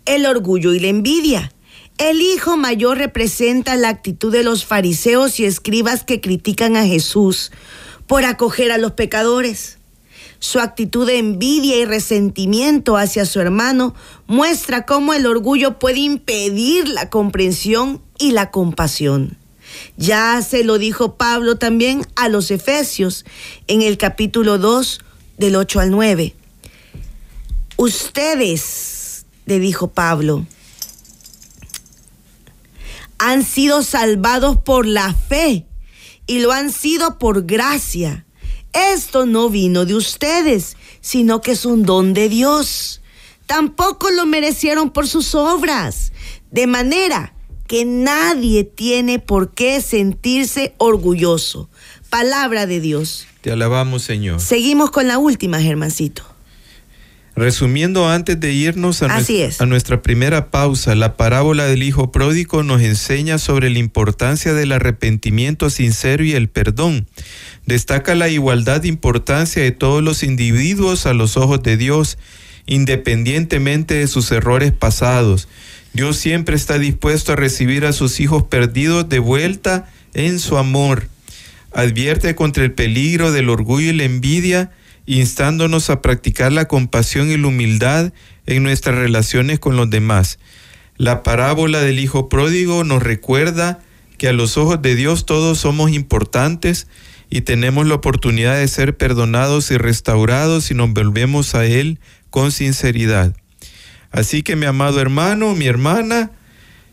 El 0.06 0.24
orgullo 0.24 0.72
y 0.72 0.80
la 0.80 0.88
envidia. 0.88 1.52
El 1.98 2.22
hijo 2.22 2.56
mayor 2.56 2.96
representa 2.96 3.76
la 3.76 3.90
actitud 3.90 4.32
de 4.32 4.42
los 4.42 4.64
fariseos 4.64 5.38
y 5.38 5.44
escribas 5.44 6.04
que 6.04 6.22
critican 6.22 6.76
a 6.76 6.86
Jesús 6.86 7.50
por 8.10 8.24
acoger 8.24 8.72
a 8.72 8.76
los 8.76 8.90
pecadores. 8.90 9.78
Su 10.40 10.58
actitud 10.58 11.06
de 11.06 11.18
envidia 11.18 11.76
y 11.76 11.84
resentimiento 11.84 12.96
hacia 12.96 13.24
su 13.24 13.38
hermano 13.38 13.94
muestra 14.26 14.84
cómo 14.84 15.14
el 15.14 15.26
orgullo 15.26 15.78
puede 15.78 16.00
impedir 16.00 16.88
la 16.88 17.08
comprensión 17.08 18.02
y 18.18 18.32
la 18.32 18.50
compasión. 18.50 19.38
Ya 19.96 20.42
se 20.42 20.64
lo 20.64 20.78
dijo 20.78 21.14
Pablo 21.14 21.54
también 21.54 22.04
a 22.16 22.28
los 22.28 22.50
Efesios 22.50 23.24
en 23.68 23.80
el 23.80 23.96
capítulo 23.96 24.58
2 24.58 25.02
del 25.38 25.54
8 25.54 25.78
al 25.78 25.92
9. 25.92 26.34
Ustedes, 27.76 29.24
le 29.46 29.60
dijo 29.60 29.92
Pablo, 29.92 30.46
han 33.18 33.44
sido 33.44 33.84
salvados 33.84 34.56
por 34.56 34.84
la 34.84 35.14
fe 35.14 35.64
y 36.30 36.38
lo 36.38 36.52
han 36.52 36.72
sido 36.72 37.18
por 37.18 37.44
gracia 37.44 38.24
esto 38.72 39.26
no 39.26 39.50
vino 39.50 39.84
de 39.84 39.94
ustedes, 39.94 40.76
sino 41.00 41.40
que 41.40 41.52
es 41.52 41.64
un 41.64 41.82
don 41.82 42.14
de 42.14 42.28
Dios. 42.28 43.00
Tampoco 43.46 44.10
lo 44.10 44.26
merecieron 44.26 44.90
por 44.90 45.08
sus 45.08 45.34
obras, 45.34 46.12
de 46.50 46.66
manera 46.66 47.34
que 47.66 47.84
nadie 47.84 48.64
tiene 48.64 49.18
por 49.18 49.52
qué 49.54 49.80
sentirse 49.80 50.74
orgulloso. 50.78 51.68
Palabra 52.10 52.66
de 52.66 52.80
Dios. 52.80 53.26
Te 53.40 53.50
alabamos, 53.52 54.02
Señor. 54.02 54.40
Seguimos 54.40 54.90
con 54.90 55.08
la 55.08 55.18
última, 55.18 55.60
Germancito. 55.60 56.29
Resumiendo, 57.36 58.08
antes 58.08 58.38
de 58.40 58.52
irnos 58.52 59.02
a, 59.02 59.06
a, 59.60 59.66
nuestra 59.66 60.02
primera 60.02 60.50
pausa, 60.50 60.94
la 60.94 61.16
parábola 61.16 61.66
del 61.66 61.82
Hijo 61.82 62.10
Pródigo 62.10 62.62
nos 62.62 62.82
enseña 62.82 63.38
sobre 63.38 63.70
la 63.70 63.78
importancia 63.78 64.52
del 64.52 64.72
arrepentimiento 64.72 65.70
sincero 65.70 66.24
y 66.24 66.32
el 66.32 66.48
perdón. 66.48 67.06
Destaca 67.66 68.14
la 68.14 68.28
igualdad 68.28 68.82
de 68.82 68.88
importancia 68.88 69.62
de 69.62 69.70
todos 69.70 70.02
los 70.02 70.22
individuos 70.22 71.06
a 71.06 71.14
los 71.14 71.36
ojos 71.36 71.62
de 71.62 71.76
Dios, 71.76 72.18
independientemente 72.66 73.94
de 73.94 74.08
sus 74.08 74.30
errores 74.32 74.72
pasados. 74.72 75.48
Dios 75.92 76.16
siempre 76.16 76.56
está 76.56 76.78
dispuesto 76.78 77.32
a 77.32 77.36
recibir 77.36 77.84
a 77.84 77.92
sus 77.92 78.20
hijos 78.20 78.44
perdidos 78.44 79.08
de 79.08 79.18
vuelta 79.18 79.88
en 80.14 80.38
su 80.38 80.56
amor. 80.56 81.08
Advierte 81.72 82.34
contra 82.34 82.64
el 82.64 82.72
peligro 82.72 83.32
del 83.32 83.48
orgullo 83.48 83.90
y 83.90 83.96
la 83.96 84.04
envidia, 84.04 84.72
instándonos 85.16 85.90
a 85.90 86.02
practicar 86.02 86.52
la 86.52 86.68
compasión 86.68 87.32
y 87.32 87.36
la 87.36 87.48
humildad 87.48 88.12
en 88.46 88.62
nuestras 88.62 88.94
relaciones 88.94 89.58
con 89.58 89.76
los 89.76 89.90
demás. 89.90 90.38
La 90.96 91.24
parábola 91.24 91.80
del 91.80 91.98
Hijo 91.98 92.28
Pródigo 92.28 92.84
nos 92.84 93.02
recuerda 93.02 93.80
que 94.18 94.28
a 94.28 94.32
los 94.32 94.56
ojos 94.56 94.80
de 94.82 94.94
Dios 94.94 95.26
todos 95.26 95.58
somos 95.58 95.90
importantes 95.90 96.86
y 97.28 97.40
tenemos 97.40 97.88
la 97.88 97.94
oportunidad 97.94 98.56
de 98.56 98.68
ser 98.68 98.96
perdonados 98.96 99.72
y 99.72 99.78
restaurados 99.78 100.64
si 100.64 100.74
nos 100.74 100.92
volvemos 100.92 101.56
a 101.56 101.66
Él 101.66 101.98
con 102.30 102.52
sinceridad. 102.52 103.34
Así 104.12 104.44
que 104.44 104.54
mi 104.54 104.66
amado 104.66 105.00
hermano, 105.00 105.56
mi 105.56 105.66
hermana, 105.66 106.30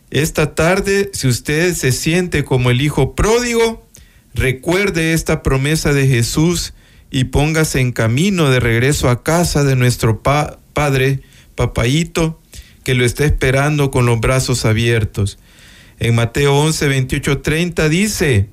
esta 0.09 0.55
tarde, 0.55 1.11
si 1.13 1.27
usted 1.27 1.75
se 1.75 1.91
siente 1.91 2.43
como 2.43 2.71
el 2.71 2.81
Hijo 2.81 3.13
Pródigo, 3.13 3.85
recuerde 4.33 5.13
esta 5.13 5.43
promesa 5.43 5.93
de 5.93 6.07
Jesús 6.07 6.73
y 7.09 7.25
póngase 7.25 7.79
en 7.79 7.91
camino 7.91 8.49
de 8.49 8.59
regreso 8.59 9.09
a 9.09 9.23
casa 9.23 9.63
de 9.63 9.75
nuestro 9.75 10.21
Padre, 10.21 11.21
Papayito, 11.55 12.39
que 12.83 12.93
lo 12.93 13.05
está 13.05 13.25
esperando 13.25 13.91
con 13.91 14.05
los 14.05 14.19
brazos 14.19 14.65
abiertos. 14.65 15.39
En 15.99 16.15
Mateo 16.15 16.55
11, 16.55 16.87
28, 16.87 17.41
30 17.41 17.89
dice, 17.89 18.49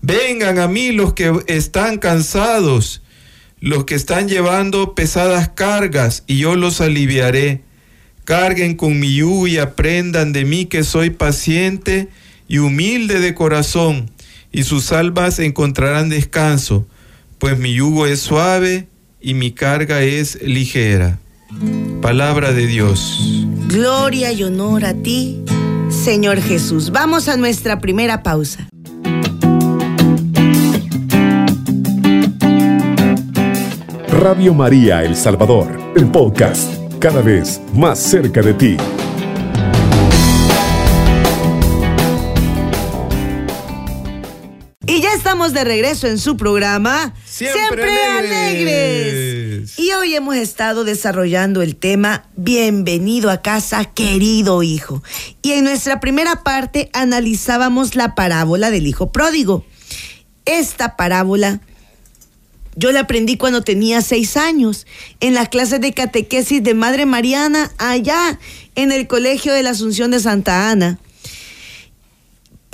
vengan 0.00 0.58
a 0.58 0.68
mí 0.68 0.92
los 0.92 1.14
que 1.14 1.32
están 1.46 1.98
cansados, 1.98 3.02
los 3.60 3.84
que 3.84 3.94
están 3.94 4.28
llevando 4.28 4.94
pesadas 4.94 5.48
cargas, 5.48 6.24
y 6.26 6.38
yo 6.38 6.56
los 6.56 6.80
aliviaré. 6.80 7.62
Carguen 8.24 8.74
con 8.76 8.98
mi 9.00 9.16
yugo 9.16 9.46
y 9.48 9.58
aprendan 9.58 10.32
de 10.32 10.46
mí 10.46 10.64
que 10.64 10.82
soy 10.82 11.10
paciente 11.10 12.08
y 12.48 12.58
humilde 12.58 13.20
de 13.20 13.34
corazón, 13.34 14.10
y 14.52 14.62
sus 14.62 14.92
almas 14.92 15.38
encontrarán 15.40 16.08
descanso 16.08 16.86
pues 17.44 17.58
mi 17.58 17.74
yugo 17.74 18.06
es 18.06 18.20
suave 18.20 18.88
y 19.20 19.34
mi 19.34 19.50
carga 19.50 20.00
es 20.00 20.40
ligera. 20.40 21.18
Palabra 22.00 22.54
de 22.54 22.66
Dios. 22.66 23.44
Gloria 23.68 24.32
y 24.32 24.42
honor 24.44 24.86
a 24.86 24.94
ti, 24.94 25.44
Señor 25.90 26.40
Jesús. 26.40 26.90
Vamos 26.90 27.28
a 27.28 27.36
nuestra 27.36 27.80
primera 27.80 28.22
pausa. 28.22 28.66
Radio 34.08 34.54
María 34.54 35.04
El 35.04 35.14
Salvador, 35.14 35.92
el 35.96 36.06
podcast, 36.06 36.72
cada 36.98 37.20
vez 37.20 37.60
más 37.74 37.98
cerca 37.98 38.40
de 38.40 38.54
ti. 38.54 38.76
Estamos 45.44 45.60
de 45.60 45.64
regreso 45.64 46.06
en 46.06 46.18
su 46.18 46.38
programa 46.38 47.12
Siempre 47.26 48.02
Alegres. 48.02 49.78
Y 49.78 49.92
hoy 49.92 50.14
hemos 50.14 50.36
estado 50.36 50.84
desarrollando 50.84 51.60
el 51.60 51.76
tema 51.76 52.24
Bienvenido 52.34 53.30
a 53.30 53.42
casa, 53.42 53.84
querido 53.84 54.62
hijo. 54.62 55.02
Y 55.42 55.52
en 55.52 55.64
nuestra 55.64 56.00
primera 56.00 56.44
parte 56.44 56.88
analizábamos 56.94 57.94
la 57.94 58.14
parábola 58.14 58.70
del 58.70 58.86
hijo 58.86 59.12
pródigo. 59.12 59.66
Esta 60.46 60.96
parábola 60.96 61.60
yo 62.74 62.90
la 62.90 63.00
aprendí 63.00 63.36
cuando 63.36 63.60
tenía 63.60 64.00
seis 64.00 64.38
años, 64.38 64.86
en 65.20 65.34
las 65.34 65.50
clases 65.50 65.82
de 65.82 65.92
catequesis 65.92 66.62
de 66.62 66.72
Madre 66.72 67.04
Mariana, 67.04 67.70
allá 67.76 68.38
en 68.76 68.92
el 68.92 69.06
Colegio 69.08 69.52
de 69.52 69.62
la 69.62 69.70
Asunción 69.70 70.10
de 70.10 70.20
Santa 70.20 70.70
Ana. 70.70 70.98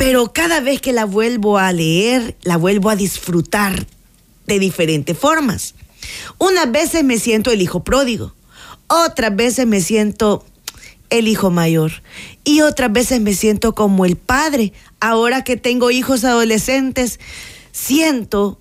Pero 0.01 0.33
cada 0.33 0.61
vez 0.61 0.81
que 0.81 0.95
la 0.95 1.05
vuelvo 1.05 1.59
a 1.59 1.71
leer, 1.75 2.35
la 2.43 2.57
vuelvo 2.57 2.89
a 2.89 2.97
disfrutar 2.97 3.85
de 4.47 4.59
diferentes 4.59 5.17
formas. 5.17 5.75
Unas 6.39 6.73
veces 6.73 7.05
me 7.05 7.19
siento 7.19 7.51
el 7.51 7.61
hijo 7.61 7.85
pródigo, 7.85 8.35
otras 8.87 9.37
veces 9.37 9.67
me 9.67 9.83
siento 9.83 10.47
el 11.11 11.29
hijo 11.29 11.51
mayor 11.51 11.93
y 12.45 12.63
otras 12.63 12.91
veces 12.91 13.21
me 13.21 13.35
siento 13.35 13.75
como 13.75 14.07
el 14.07 14.17
padre. 14.17 14.73
Ahora 15.01 15.45
que 15.45 15.59
tengo 15.59 15.91
hijos 15.91 16.25
adolescentes, 16.25 17.21
siento 17.71 18.59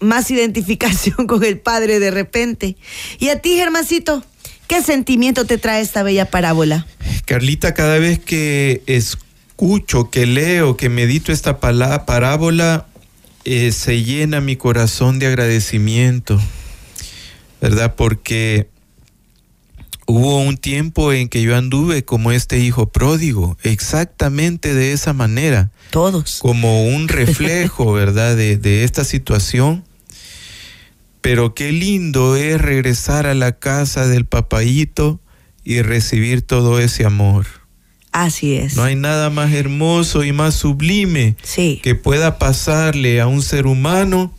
más 0.00 0.30
identificación 0.30 1.26
con 1.26 1.44
el 1.44 1.60
padre 1.60 1.98
de 1.98 2.10
repente. 2.10 2.76
Y 3.18 3.30
a 3.30 3.40
ti, 3.40 3.56
Germancito, 3.56 4.22
¿qué 4.66 4.82
sentimiento 4.82 5.46
te 5.46 5.56
trae 5.56 5.80
esta 5.80 6.02
bella 6.02 6.26
parábola? 6.26 6.86
Carlita, 7.24 7.72
cada 7.72 7.98
vez 7.98 8.18
que 8.18 8.82
escucho, 9.54 10.10
que 10.10 10.26
leo, 10.26 10.76
que 10.76 10.88
medito 10.88 11.30
esta 11.30 11.60
parábola, 11.60 12.86
eh, 13.44 13.70
se 13.70 14.02
llena 14.02 14.40
mi 14.40 14.56
corazón 14.56 15.20
de 15.20 15.28
agradecimiento, 15.28 16.40
¿verdad? 17.60 17.94
Porque 17.94 18.68
hubo 20.06 20.40
un 20.40 20.56
tiempo 20.56 21.12
en 21.12 21.28
que 21.28 21.40
yo 21.40 21.56
anduve 21.56 22.04
como 22.04 22.32
este 22.32 22.58
hijo 22.58 22.88
pródigo, 22.88 23.56
exactamente 23.62 24.74
de 24.74 24.92
esa 24.92 25.12
manera. 25.12 25.70
Todos. 25.90 26.40
Como 26.40 26.88
un 26.88 27.06
reflejo, 27.08 27.92
¿verdad? 27.92 28.36
De, 28.36 28.56
de 28.56 28.82
esta 28.82 29.04
situación. 29.04 29.84
Pero 31.20 31.54
qué 31.54 31.70
lindo 31.70 32.34
es 32.34 32.60
regresar 32.60 33.26
a 33.26 33.34
la 33.34 33.52
casa 33.52 34.08
del 34.08 34.24
papayito 34.24 35.20
y 35.62 35.80
recibir 35.80 36.42
todo 36.42 36.80
ese 36.80 37.06
amor. 37.06 37.63
Así 38.14 38.54
es. 38.54 38.76
No 38.76 38.84
hay 38.84 38.94
nada 38.94 39.28
más 39.28 39.52
hermoso 39.52 40.22
y 40.22 40.32
más 40.32 40.54
sublime 40.54 41.34
Sí. 41.42 41.80
que 41.82 41.96
pueda 41.96 42.38
pasarle 42.38 43.20
a 43.20 43.26
un 43.26 43.42
ser 43.42 43.66
humano 43.66 44.32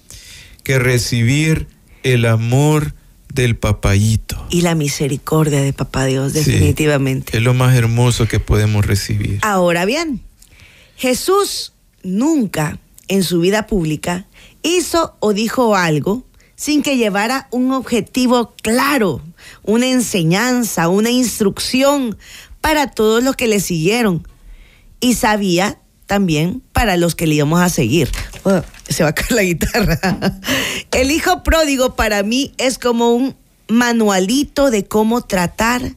que 0.63 0.79
recibir 0.79 1.67
el 2.03 2.25
amor 2.25 2.95
del 3.33 3.57
papayito. 3.57 4.47
Y 4.49 4.61
la 4.61 4.75
misericordia 4.75 5.61
de 5.61 5.73
Papá 5.73 6.05
Dios, 6.05 6.31
Sí. 6.31 6.39
definitivamente. 6.39 7.35
Es 7.35 7.43
lo 7.43 7.53
más 7.53 7.75
hermoso 7.75 8.29
que 8.29 8.39
podemos 8.39 8.85
recibir. 8.85 9.39
Ahora 9.41 9.83
bien, 9.83 10.21
Jesús 10.95 11.73
nunca 12.01 12.79
en 13.09 13.23
su 13.23 13.41
vida 13.41 13.67
pública 13.67 14.25
hizo 14.63 15.17
o 15.19 15.33
dijo 15.33 15.75
algo 15.75 16.23
sin 16.55 16.81
que 16.81 16.95
llevara 16.95 17.49
un 17.51 17.73
objetivo 17.73 18.53
claro, 18.63 19.21
una 19.63 19.87
enseñanza, 19.87 20.87
una 20.87 21.09
instrucción 21.09 22.17
para 22.65 22.87
todos 22.87 23.23
los 23.23 23.35
que 23.35 23.47
le 23.47 23.59
siguieron. 23.59 24.27
Y 24.99 25.13
sabía 25.13 25.77
también 26.07 26.63
para 26.73 26.97
los 26.97 27.13
que 27.13 27.27
le 27.27 27.35
íbamos 27.35 27.61
a 27.61 27.69
seguir. 27.69 28.09
Oh, 28.41 28.63
se 28.89 29.03
va 29.03 29.09
a 29.09 29.13
caer 29.13 29.33
la 29.33 29.43
guitarra. 29.43 29.99
El 30.91 31.11
hijo 31.11 31.43
pródigo 31.43 31.95
para 31.95 32.23
mí 32.23 32.55
es 32.57 32.79
como 32.79 33.11
un 33.11 33.35
manualito 33.67 34.71
de 34.71 34.83
cómo 34.83 35.21
tratar 35.21 35.95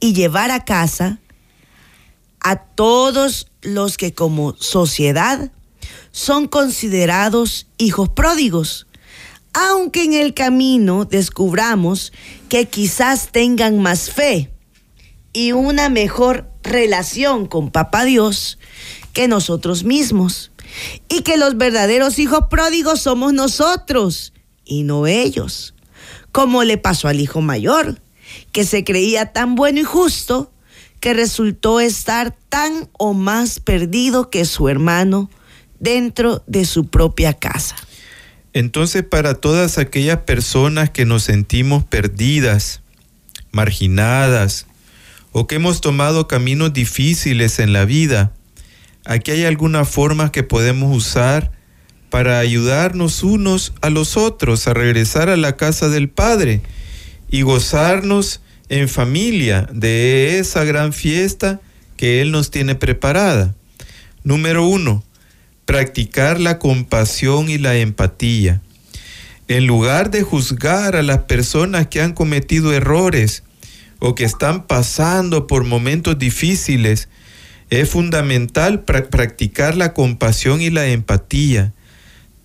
y 0.00 0.12
llevar 0.12 0.50
a 0.50 0.64
casa 0.64 1.20
a 2.40 2.56
todos 2.56 3.46
los 3.60 3.96
que 3.96 4.12
como 4.12 4.56
sociedad 4.56 5.52
son 6.10 6.48
considerados 6.48 7.68
hijos 7.78 8.08
pródigos, 8.08 8.88
aunque 9.52 10.02
en 10.02 10.14
el 10.14 10.34
camino 10.34 11.04
descubramos 11.04 12.12
que 12.48 12.66
quizás 12.66 13.28
tengan 13.30 13.78
más 13.78 14.10
fe 14.10 14.51
y 15.32 15.52
una 15.52 15.88
mejor 15.88 16.50
relación 16.62 17.46
con 17.46 17.70
Papá 17.70 18.04
Dios 18.04 18.58
que 19.12 19.28
nosotros 19.28 19.84
mismos, 19.84 20.52
y 21.08 21.22
que 21.22 21.36
los 21.36 21.56
verdaderos 21.56 22.18
hijos 22.18 22.46
pródigos 22.50 23.00
somos 23.00 23.32
nosotros 23.32 24.32
y 24.64 24.84
no 24.84 25.06
ellos, 25.06 25.74
como 26.30 26.64
le 26.64 26.78
pasó 26.78 27.08
al 27.08 27.20
hijo 27.20 27.40
mayor, 27.40 28.00
que 28.52 28.64
se 28.64 28.84
creía 28.84 29.32
tan 29.32 29.54
bueno 29.54 29.80
y 29.80 29.84
justo 29.84 30.50
que 31.00 31.14
resultó 31.14 31.80
estar 31.80 32.34
tan 32.48 32.88
o 32.92 33.12
más 33.12 33.60
perdido 33.60 34.30
que 34.30 34.44
su 34.44 34.68
hermano 34.68 35.30
dentro 35.80 36.44
de 36.46 36.64
su 36.64 36.86
propia 36.86 37.34
casa. 37.34 37.76
Entonces, 38.52 39.02
para 39.02 39.34
todas 39.34 39.78
aquellas 39.78 40.18
personas 40.18 40.90
que 40.90 41.04
nos 41.04 41.24
sentimos 41.24 41.84
perdidas, 41.84 42.82
marginadas, 43.50 44.66
o 45.32 45.46
que 45.46 45.56
hemos 45.56 45.80
tomado 45.80 46.28
caminos 46.28 46.72
difíciles 46.72 47.58
en 47.58 47.72
la 47.72 47.84
vida, 47.84 48.32
aquí 49.04 49.32
hay 49.32 49.44
algunas 49.44 49.88
formas 49.88 50.30
que 50.30 50.42
podemos 50.42 50.94
usar 50.94 51.50
para 52.10 52.38
ayudarnos 52.38 53.22
unos 53.22 53.72
a 53.80 53.88
los 53.88 54.18
otros 54.18 54.68
a 54.68 54.74
regresar 54.74 55.30
a 55.30 55.36
la 55.36 55.56
casa 55.56 55.88
del 55.88 56.10
Padre 56.10 56.60
y 57.30 57.40
gozarnos 57.42 58.42
en 58.68 58.88
familia 58.88 59.66
de 59.72 60.38
esa 60.38 60.64
gran 60.64 60.92
fiesta 60.92 61.60
que 61.96 62.20
Él 62.20 62.30
nos 62.30 62.50
tiene 62.50 62.74
preparada. 62.74 63.54
Número 64.24 64.66
uno, 64.66 65.02
practicar 65.64 66.38
la 66.38 66.58
compasión 66.58 67.48
y 67.48 67.56
la 67.56 67.76
empatía. 67.76 68.60
En 69.48 69.66
lugar 69.66 70.10
de 70.10 70.22
juzgar 70.22 70.96
a 70.96 71.02
las 71.02 71.20
personas 71.20 71.86
que 71.86 72.02
han 72.02 72.12
cometido 72.12 72.72
errores 72.72 73.42
o 74.04 74.16
que 74.16 74.24
están 74.24 74.66
pasando 74.66 75.46
por 75.46 75.62
momentos 75.62 76.18
difíciles, 76.18 77.08
es 77.70 77.88
fundamental 77.88 78.84
pra- 78.84 79.08
practicar 79.08 79.76
la 79.76 79.94
compasión 79.94 80.60
y 80.60 80.70
la 80.70 80.88
empatía. 80.88 81.72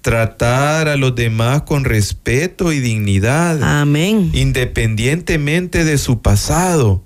Tratar 0.04 0.88
a 0.88 0.96
los 0.98 1.16
demás 1.16 1.64
con 1.64 1.84
respeto 1.84 2.72
y 2.72 2.80
dignidad 2.80 3.62
Amén. 3.64 4.30
independientemente 4.36 5.84
de 5.84 5.98
su 5.98 6.22
pasado. 6.22 7.04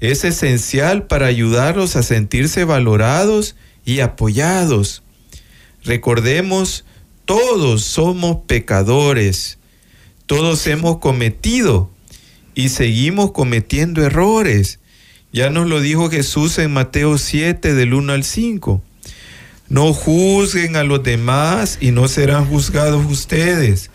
Es 0.00 0.24
esencial 0.24 1.06
para 1.06 1.26
ayudarlos 1.26 1.96
a 1.96 2.02
sentirse 2.02 2.64
valorados 2.64 3.56
y 3.84 4.00
apoyados. 4.00 5.02
Recordemos, 5.84 6.86
todos 7.26 7.84
somos 7.84 8.38
pecadores, 8.46 9.58
todos 10.24 10.66
hemos 10.66 10.98
cometido 10.98 11.90
y 12.56 12.70
seguimos 12.70 13.32
cometiendo 13.32 14.02
errores. 14.02 14.80
Ya 15.30 15.50
nos 15.50 15.68
lo 15.68 15.80
dijo 15.80 16.10
Jesús 16.10 16.58
en 16.58 16.72
Mateo 16.72 17.18
7 17.18 17.74
del 17.74 17.92
1 17.92 18.14
al 18.14 18.24
5. 18.24 18.82
No 19.68 19.92
juzguen 19.92 20.74
a 20.74 20.82
los 20.82 21.02
demás 21.02 21.76
y 21.80 21.90
no 21.90 22.08
serán 22.08 22.46
juzgados 22.46 23.04
ustedes. 23.06 23.90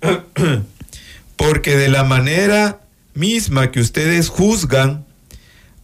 Porque 1.36 1.76
de 1.76 1.88
la 1.88 2.02
manera 2.02 2.80
misma 3.14 3.70
que 3.70 3.78
ustedes 3.78 4.28
juzgan, 4.28 5.06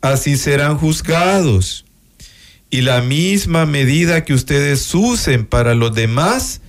así 0.00 0.36
serán 0.36 0.76
juzgados. 0.76 1.84
Y 2.68 2.80
la 2.80 3.00
misma 3.00 3.64
medida 3.64 4.24
que 4.24 4.34
ustedes 4.34 4.92
usen 4.92 5.46
para 5.46 5.76
los 5.76 5.94
demás, 5.94 6.62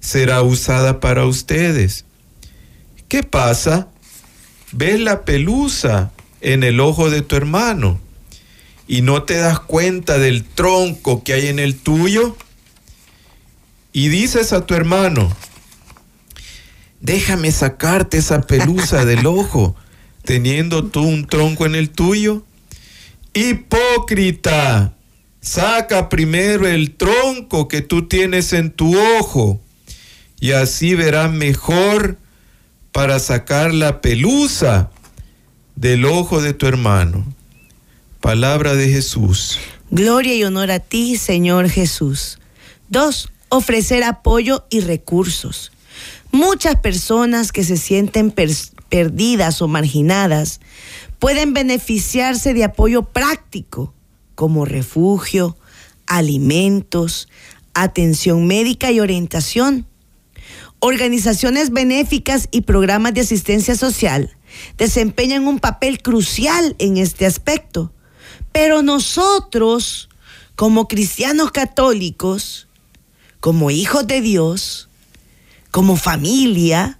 será 0.00 0.42
usada 0.42 0.98
para 0.98 1.26
ustedes. 1.26 2.04
¿Qué 3.08 3.22
pasa? 3.22 3.88
Ves 4.78 5.00
la 5.00 5.24
pelusa 5.24 6.12
en 6.42 6.62
el 6.62 6.80
ojo 6.80 7.08
de 7.08 7.22
tu 7.22 7.34
hermano 7.34 7.98
y 8.86 9.00
no 9.00 9.22
te 9.22 9.38
das 9.38 9.58
cuenta 9.58 10.18
del 10.18 10.44
tronco 10.44 11.24
que 11.24 11.32
hay 11.32 11.46
en 11.46 11.58
el 11.58 11.76
tuyo 11.76 12.36
y 13.94 14.08
dices 14.08 14.52
a 14.52 14.66
tu 14.66 14.74
hermano, 14.74 15.34
déjame 17.00 17.52
sacarte 17.52 18.18
esa 18.18 18.42
pelusa 18.42 19.06
del 19.06 19.24
ojo, 19.26 19.74
teniendo 20.24 20.84
tú 20.84 21.04
un 21.04 21.26
tronco 21.26 21.64
en 21.64 21.74
el 21.74 21.88
tuyo. 21.88 22.44
Hipócrita, 23.32 24.92
saca 25.40 26.10
primero 26.10 26.68
el 26.68 26.94
tronco 26.96 27.66
que 27.66 27.80
tú 27.80 28.08
tienes 28.08 28.52
en 28.52 28.70
tu 28.70 28.94
ojo 29.20 29.58
y 30.38 30.52
así 30.52 30.94
verás 30.94 31.32
mejor 31.32 32.18
para 32.96 33.18
sacar 33.18 33.74
la 33.74 34.00
pelusa 34.00 34.90
del 35.74 36.06
ojo 36.06 36.40
de 36.40 36.54
tu 36.54 36.66
hermano. 36.66 37.26
Palabra 38.22 38.74
de 38.74 38.88
Jesús. 38.88 39.58
Gloria 39.90 40.34
y 40.34 40.44
honor 40.44 40.70
a 40.70 40.78
ti, 40.78 41.18
Señor 41.18 41.68
Jesús. 41.68 42.38
Dos, 42.88 43.28
ofrecer 43.50 44.02
apoyo 44.02 44.64
y 44.70 44.80
recursos. 44.80 45.72
Muchas 46.32 46.76
personas 46.76 47.52
que 47.52 47.64
se 47.64 47.76
sienten 47.76 48.32
perdidas 48.88 49.60
o 49.60 49.68
marginadas 49.68 50.60
pueden 51.18 51.52
beneficiarse 51.52 52.54
de 52.54 52.64
apoyo 52.64 53.02
práctico 53.02 53.92
como 54.34 54.64
refugio, 54.64 55.58
alimentos, 56.06 57.28
atención 57.74 58.46
médica 58.46 58.90
y 58.90 59.00
orientación. 59.00 59.84
Organizaciones 60.78 61.70
benéficas 61.70 62.48
y 62.50 62.62
programas 62.62 63.14
de 63.14 63.22
asistencia 63.22 63.74
social 63.76 64.36
desempeñan 64.76 65.46
un 65.46 65.58
papel 65.58 66.02
crucial 66.02 66.76
en 66.78 66.96
este 66.96 67.26
aspecto. 67.26 67.92
Pero 68.52 68.82
nosotros, 68.82 70.08
como 70.54 70.88
cristianos 70.88 71.50
católicos, 71.50 72.68
como 73.40 73.70
hijos 73.70 74.06
de 74.06 74.20
Dios, 74.20 74.88
como 75.70 75.96
familia, 75.96 76.98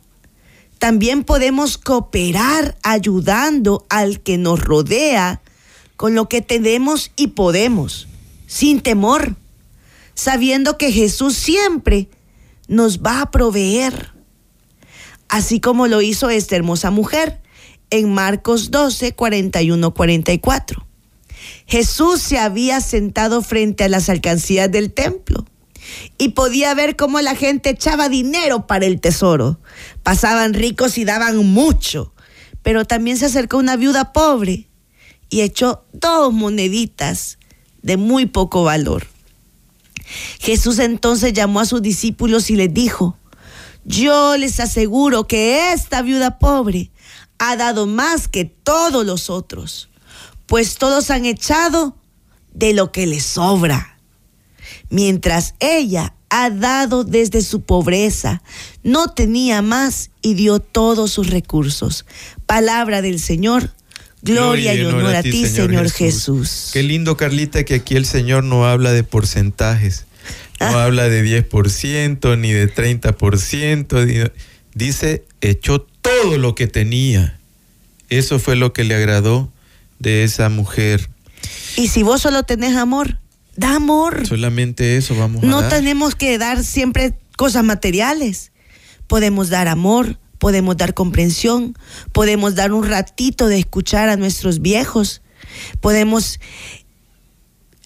también 0.79 1.25
podemos 1.25 1.79
cooperar 1.79 2.77
ayudando 2.83 3.87
al 3.89 4.21
que 4.21 4.39
nos 4.39 4.61
rodea 4.61 5.41
con 5.97 6.15
lo 6.15 6.29
que 6.29 6.43
tenemos 6.43 7.11
y 7.17 7.29
podemos, 7.29 8.07
sin 8.47 8.81
temor, 8.81 9.37
sabiendo 10.15 10.77
que 10.77 10.93
Jesús 10.93 11.35
siempre 11.35 12.09
nos 12.69 13.01
va 13.01 13.23
a 13.23 13.31
proveer, 13.31 14.13
así 15.29 15.61
como 15.61 15.87
lo 15.87 16.03
hizo 16.03 16.31
esta 16.31 16.57
hermosa 16.57 16.91
mujer 16.91 17.41
en 17.91 18.13
Marcos 18.13 18.71
12, 18.71 19.13
41, 19.13 19.95
44. 19.95 20.87
Jesús 21.67 22.21
se 22.21 22.39
había 22.39 22.81
sentado 22.81 23.43
frente 23.43 23.85
a 23.85 23.89
las 23.89 24.09
alcancías 24.09 24.71
del 24.71 24.93
templo 24.93 25.47
y 26.19 26.31
podía 26.31 26.75
ver 26.75 26.97
cómo 26.97 27.21
la 27.21 27.37
gente 27.37 27.71
echaba 27.71 28.09
dinero 28.09 28.67
para 28.67 28.87
el 28.87 29.01
tesoro. 29.01 29.61
Pasaban 30.03 30.55
ricos 30.55 30.99
y 30.99 31.05
daban 31.05 31.37
mucho, 31.47 32.13
pero 32.63 32.85
también 32.85 33.17
se 33.17 33.27
acercó 33.27 33.59
una 33.59 33.77
viuda 33.77 34.13
pobre 34.13 34.69
y 35.29 35.43
echó 35.43 35.85
dos 35.93 36.33
moneditas 36.33 37.39
de 37.83 37.97
muy 37.97 38.27
poco 38.27 38.65
valor. 38.65 39.07
Jesús 40.39 40.79
entonces 40.79 41.33
llamó 41.33 41.61
a 41.61 41.67
sus 41.67 41.83
discípulos 41.83 42.51
y 42.51 42.57
les 42.57 42.73
dijo, 42.73 43.17
yo 43.85 44.37
les 44.37 44.61
aseguro 44.61 45.27
que 45.27 45.73
esta 45.73 46.03
viuda 46.03 46.39
pobre 46.39 46.91
ha 47.39 47.57
dado 47.57 47.87
más 47.87 48.29
que 48.29 48.45
todos 48.45 49.05
los 49.07 49.31
otros, 49.31 49.89
pues 50.47 50.77
todos 50.77 51.11
han 51.11 51.25
echado 51.25 51.97
de 52.53 52.73
lo 52.73 52.91
que 52.91 53.07
les 53.07 53.25
sobra, 53.25 53.99
mientras 54.89 55.55
ella 55.61 56.15
ha 56.29 56.51
dado 56.51 57.05
desde 57.05 57.43
su 57.43 57.63
pobreza, 57.63 58.43
no 58.83 59.09
tenía 59.09 59.63
más 59.63 60.11
y 60.23 60.35
dio 60.35 60.59
todos 60.59 61.13
sus 61.13 61.31
recursos. 61.31 62.05
Palabra 62.47 63.03
del 63.03 63.21
Señor. 63.21 63.75
Gloria, 64.23 64.75
y 64.75 64.85
honor 64.85 65.15
a 65.17 65.23
ti, 65.23 65.47
Señor, 65.47 65.91
Jesús. 65.91 66.71
Qué 66.73 66.83
lindo, 66.83 67.17
Carlita, 67.17 67.65
que 67.65 67.75
aquí 67.75 67.97
el 67.97 68.07
Señor 68.07 68.45
no 68.45 68.67
habla 68.67 68.93
de 68.93 69.05
porcentajes, 69.05 70.07
no 70.59 70.67
ah. 70.67 70.85
habla 70.85 71.09
de 71.09 71.49
10% 71.49 72.39
ni 72.39 72.53
de 72.53 72.73
30%, 72.73 74.33
dice, 74.75 75.25
echó 75.41 75.81
todo 75.81 76.39
lo 76.39 76.55
que 76.55 76.67
tenía. 76.67 77.39
Eso 78.09 78.39
fue 78.39 78.57
lo 78.57 78.73
que 78.73 78.85
le 78.85 78.95
agradó 78.95 79.53
de 79.99 80.25
esa 80.25 80.49
mujer. 80.49 81.09
Y 81.77 81.89
si 81.89 82.03
vos 82.03 82.23
solo 82.23 82.45
tenés 82.45 82.77
amor, 82.77 83.19
da 83.57 83.77
amor. 83.77 84.27
Solamente 84.27 84.97
eso 84.97 85.15
vamos 85.15 85.43
a 85.43 85.47
dar. 85.47 85.63
No 85.63 85.69
tenemos 85.69 86.15
que 86.15 86.39
dar 86.39 86.65
siempre 86.65 87.15
cosas 87.37 87.65
materiales. 87.65 88.53
Podemos 89.07 89.51
dar 89.51 89.69
amor, 89.69 90.19
podemos 90.39 90.77
dar 90.77 90.95
comprensión, 90.95 91.77
podemos 92.13 92.55
dar 92.55 92.73
un 92.73 92.89
ratito 92.89 93.49
de 93.49 93.59
escuchar 93.59 94.09
a 94.09 94.17
nuestros 94.17 94.61
viejos, 94.61 95.23
podemos 95.81 96.39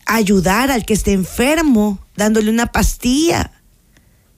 ayudar 0.07 0.71
al 0.71 0.85
que 0.85 0.95
esté 0.95 1.13
enfermo, 1.13 1.99
dándole 2.17 2.51
una 2.51 2.67
pastilla, 2.67 3.53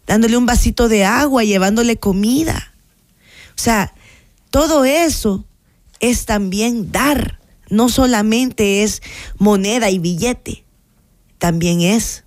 dándole 0.07 0.37
un 0.37 0.47
vasito 0.47 0.89
de 0.89 1.05
agua, 1.05 1.45
llevándole 1.45 1.97
comida. 1.97 2.75
O 3.57 3.61
sea, 3.61 3.95
todo 4.51 4.85
eso 4.85 5.47
es 6.01 6.27
también 6.27 6.93
dar, 6.93 7.41
no 7.71 7.89
solamente 7.89 8.83
es 8.83 9.03
moneda 9.39 9.89
y 9.89 9.99
billete, 9.99 10.65
también 11.39 11.81
es 11.81 12.25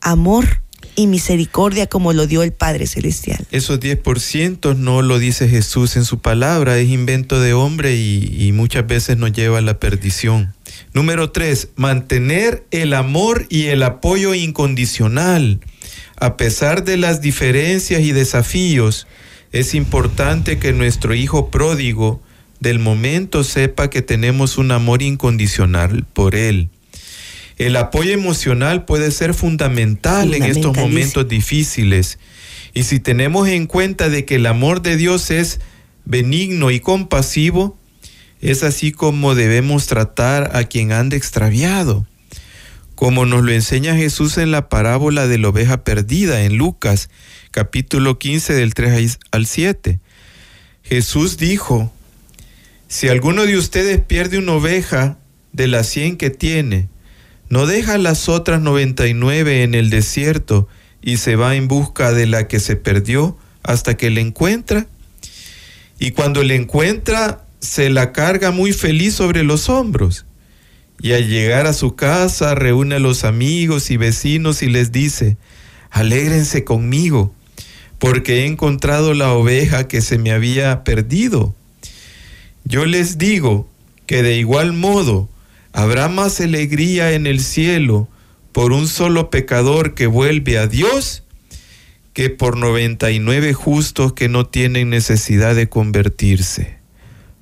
amor 0.00 0.62
y 0.94 1.06
misericordia 1.06 1.86
como 1.86 2.12
lo 2.12 2.26
dio 2.26 2.42
el 2.42 2.52
Padre 2.52 2.86
Celestial. 2.86 3.46
Esos 3.50 3.80
10% 3.80 4.76
no 4.76 5.02
lo 5.02 5.18
dice 5.18 5.48
Jesús 5.48 5.96
en 5.96 6.04
su 6.04 6.20
palabra, 6.20 6.78
es 6.78 6.88
invento 6.88 7.40
de 7.40 7.52
hombre 7.54 7.96
y, 7.96 8.52
muchas 8.52 8.86
veces 8.86 9.18
nos 9.18 9.32
lleva 9.32 9.58
a 9.58 9.62
la 9.62 9.78
perdición. 9.78 10.54
Número 10.92 11.30
tres, 11.30 11.68
mantener 11.76 12.64
el 12.70 12.94
amor 12.94 13.46
y 13.48 13.66
el 13.66 13.82
apoyo 13.82 14.34
incondicional. 14.34 15.60
A 16.18 16.36
pesar 16.36 16.84
de 16.84 16.96
las 16.96 17.20
diferencias 17.20 18.00
y 18.00 18.12
desafíos, 18.12 19.06
es 19.52 19.74
importante 19.74 20.58
que 20.58 20.72
nuestro 20.72 21.14
hijo 21.14 21.50
pródigo 21.50 22.22
del 22.60 22.78
momento 22.78 23.44
sepa 23.44 23.90
que 23.90 24.02
tenemos 24.02 24.58
un 24.58 24.72
amor 24.72 25.02
incondicional 25.02 26.04
por 26.12 26.34
él. 26.34 26.70
El 27.56 27.76
apoyo 27.76 28.12
emocional 28.12 28.84
puede 28.84 29.10
ser 29.10 29.32
fundamental 29.32 30.34
en 30.34 30.42
estos 30.42 30.76
momentos 30.76 31.26
difíciles. 31.26 32.18
Y 32.74 32.82
si 32.82 33.00
tenemos 33.00 33.48
en 33.48 33.66
cuenta 33.66 34.10
de 34.10 34.26
que 34.26 34.34
el 34.34 34.46
amor 34.46 34.82
de 34.82 34.96
Dios 34.96 35.30
es 35.30 35.60
benigno 36.04 36.70
y 36.70 36.80
compasivo, 36.80 37.78
es 38.42 38.62
así 38.62 38.92
como 38.92 39.34
debemos 39.34 39.86
tratar 39.86 40.54
a 40.54 40.64
quien 40.64 40.92
anda 40.92 41.16
extraviado. 41.16 42.06
Como 42.94 43.24
nos 43.24 43.42
lo 43.42 43.52
enseña 43.52 43.96
Jesús 43.96 44.36
en 44.36 44.50
la 44.50 44.68
parábola 44.68 45.26
de 45.26 45.38
la 45.38 45.48
oveja 45.48 45.84
perdida 45.84 46.44
en 46.44 46.56
Lucas 46.56 47.08
capítulo 47.50 48.18
15 48.18 48.52
del 48.52 48.74
3 48.74 49.18
al 49.30 49.46
7. 49.46 49.98
Jesús 50.82 51.38
dijo, 51.38 51.90
si 52.88 53.08
alguno 53.08 53.46
de 53.46 53.56
ustedes 53.56 54.00
pierde 54.00 54.38
una 54.38 54.52
oveja 54.52 55.18
de 55.52 55.66
las 55.66 55.88
cien 55.88 56.16
que 56.16 56.30
tiene, 56.30 56.88
no 57.48 57.66
deja 57.66 57.98
las 57.98 58.28
otras 58.28 58.60
99 58.60 59.62
en 59.62 59.74
el 59.74 59.90
desierto 59.90 60.68
y 61.02 61.18
se 61.18 61.36
va 61.36 61.54
en 61.54 61.68
busca 61.68 62.12
de 62.12 62.26
la 62.26 62.48
que 62.48 62.58
se 62.58 62.76
perdió 62.76 63.36
hasta 63.62 63.96
que 63.96 64.10
la 64.10 64.20
encuentra. 64.20 64.86
Y 65.98 66.10
cuando 66.10 66.42
la 66.42 66.54
encuentra, 66.54 67.44
se 67.60 67.90
la 67.90 68.12
carga 68.12 68.50
muy 68.50 68.72
feliz 68.72 69.14
sobre 69.14 69.44
los 69.44 69.68
hombros. 69.68 70.26
Y 71.00 71.12
al 71.12 71.28
llegar 71.28 71.66
a 71.66 71.72
su 71.72 71.94
casa, 71.94 72.54
reúne 72.54 72.96
a 72.96 73.00
los 73.00 73.24
amigos 73.24 73.90
y 73.90 73.96
vecinos 73.96 74.62
y 74.62 74.68
les 74.68 74.92
dice, 74.92 75.36
alégrense 75.90 76.64
conmigo, 76.64 77.34
porque 77.98 78.42
he 78.42 78.46
encontrado 78.46 79.14
la 79.14 79.32
oveja 79.32 79.88
que 79.88 80.00
se 80.00 80.18
me 80.18 80.32
había 80.32 80.84
perdido. 80.84 81.54
Yo 82.64 82.84
les 82.86 83.18
digo 83.18 83.68
que 84.06 84.22
de 84.22 84.36
igual 84.36 84.72
modo, 84.72 85.28
Habrá 85.76 86.08
más 86.08 86.40
alegría 86.40 87.12
en 87.12 87.26
el 87.26 87.38
cielo 87.38 88.08
por 88.52 88.72
un 88.72 88.88
solo 88.88 89.28
pecador 89.28 89.92
que 89.92 90.06
vuelve 90.06 90.56
a 90.56 90.66
Dios 90.66 91.22
que 92.14 92.30
por 92.30 92.56
99 92.56 93.52
justos 93.52 94.14
que 94.14 94.30
no 94.30 94.46
tienen 94.46 94.88
necesidad 94.88 95.54
de 95.54 95.68
convertirse. 95.68 96.78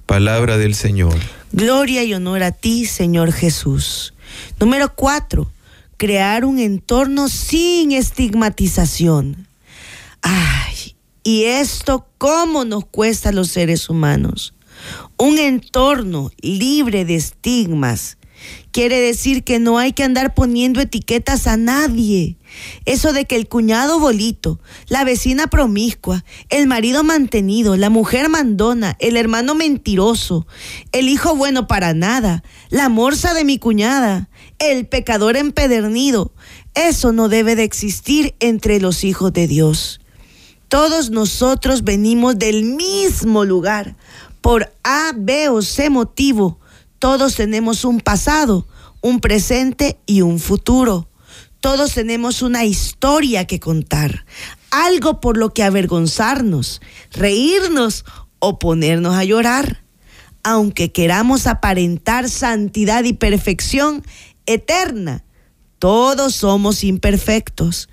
Palabra 0.07 0.59
del 0.59 0.75
Señor. 0.75 1.15
Gloria 1.53 2.03
y 2.03 2.13
honor 2.13 2.43
a 2.43 2.51
ti, 2.51 2.87
Señor 2.87 3.31
Jesús. 3.31 4.15
Número 4.59 4.97
cuatro, 4.97 5.49
crear 5.97 6.45
un 6.45 6.59
entorno 6.59 7.29
sin 7.29 7.93
estigmatización. 7.93 9.47
Ay, 10.23 10.97
y 11.23 11.45
esto 11.45 12.09
cómo 12.19 12.65
nos 12.65 12.85
cuesta 12.85 13.29
a 13.29 13.33
los 13.33 13.47
seres 13.51 13.89
humanos. 13.89 14.55
Un 15.19 15.39
entorno 15.39 16.33
libre 16.41 17.05
de 17.05 17.15
estigmas 17.15 18.19
quiere 18.71 19.01
decir 19.01 19.45
que 19.45 19.59
no 19.59 19.79
hay 19.79 19.93
que 19.93 20.05
andar 20.05 20.35
poniendo 20.35 20.81
etiquetas 20.81 21.47
a 21.47 21.57
nadie. 21.57 22.37
Eso 22.85 23.13
de 23.13 23.25
que 23.25 23.37
el 23.37 23.49
cuñado 23.49 23.99
bolito, 23.99 24.61
la 24.89 25.05
vecina 25.05 25.47
promiscua, 25.49 26.25
el 26.51 26.67
marido 26.67 27.03
mantenido, 27.05 27.77
la 27.77 27.91
mujer 27.91 28.29
mandona, 28.29 28.97
el 29.01 29.17
hermano 29.17 29.55
mentiroso, 29.55 30.47
el 30.93 31.09
hijo 31.09 31.35
bueno 31.35 31.67
para 31.67 31.95
nada, 31.95 32.45
la 32.71 32.89
morsa 32.89 33.35
de 33.35 33.45
mi 33.45 33.59
cuñada, 33.59 34.29
el 34.59 34.87
pecador 34.87 35.37
empedernido, 35.37 36.33
eso 36.75 37.13
no 37.13 37.29
debe 37.29 37.57
de 37.57 37.65
existir 37.65 38.35
entre 38.41 38.81
los 38.81 39.05
hijos 39.05 39.33
de 39.33 39.47
Dios. 39.47 40.01
Todos 40.69 41.11
nosotros 41.11 41.85
venimos 41.85 42.37
del 42.37 42.65
mismo 42.65 43.45
lugar. 43.45 43.97
Por 44.41 44.73
A, 44.83 45.13
B 45.15 45.49
o 45.49 45.63
C 45.63 45.89
motivo, 45.89 46.59
todos 47.05 47.35
tenemos 47.35 47.85
un 47.85 48.01
pasado, 48.01 48.67
un 49.03 49.21
presente 49.21 49.99
y 50.07 50.23
un 50.23 50.39
futuro. 50.39 51.11
Todos 51.61 51.93
tenemos 51.93 52.41
una 52.41 52.65
historia 52.65 53.47
que 53.47 53.61
contar, 53.61 54.25
algo 54.71 55.21
por 55.21 55.37
lo 55.37 55.53
que 55.53 55.63
avergonzarnos, 55.63 56.81
reírnos 57.11 58.07
o 58.39 58.59
ponernos 58.59 59.15
a 59.17 59.25
llorar. 59.25 59.85
Aunque 60.43 60.93
queramos 60.93 61.47
aparentar 61.47 62.31
santidad 62.31 63.05
y 63.05 63.13
perfección 63.13 64.03
eterna, 64.47 65.27
todos 65.79 66.35
somos 66.35 66.85
imperfectos. 66.85 67.91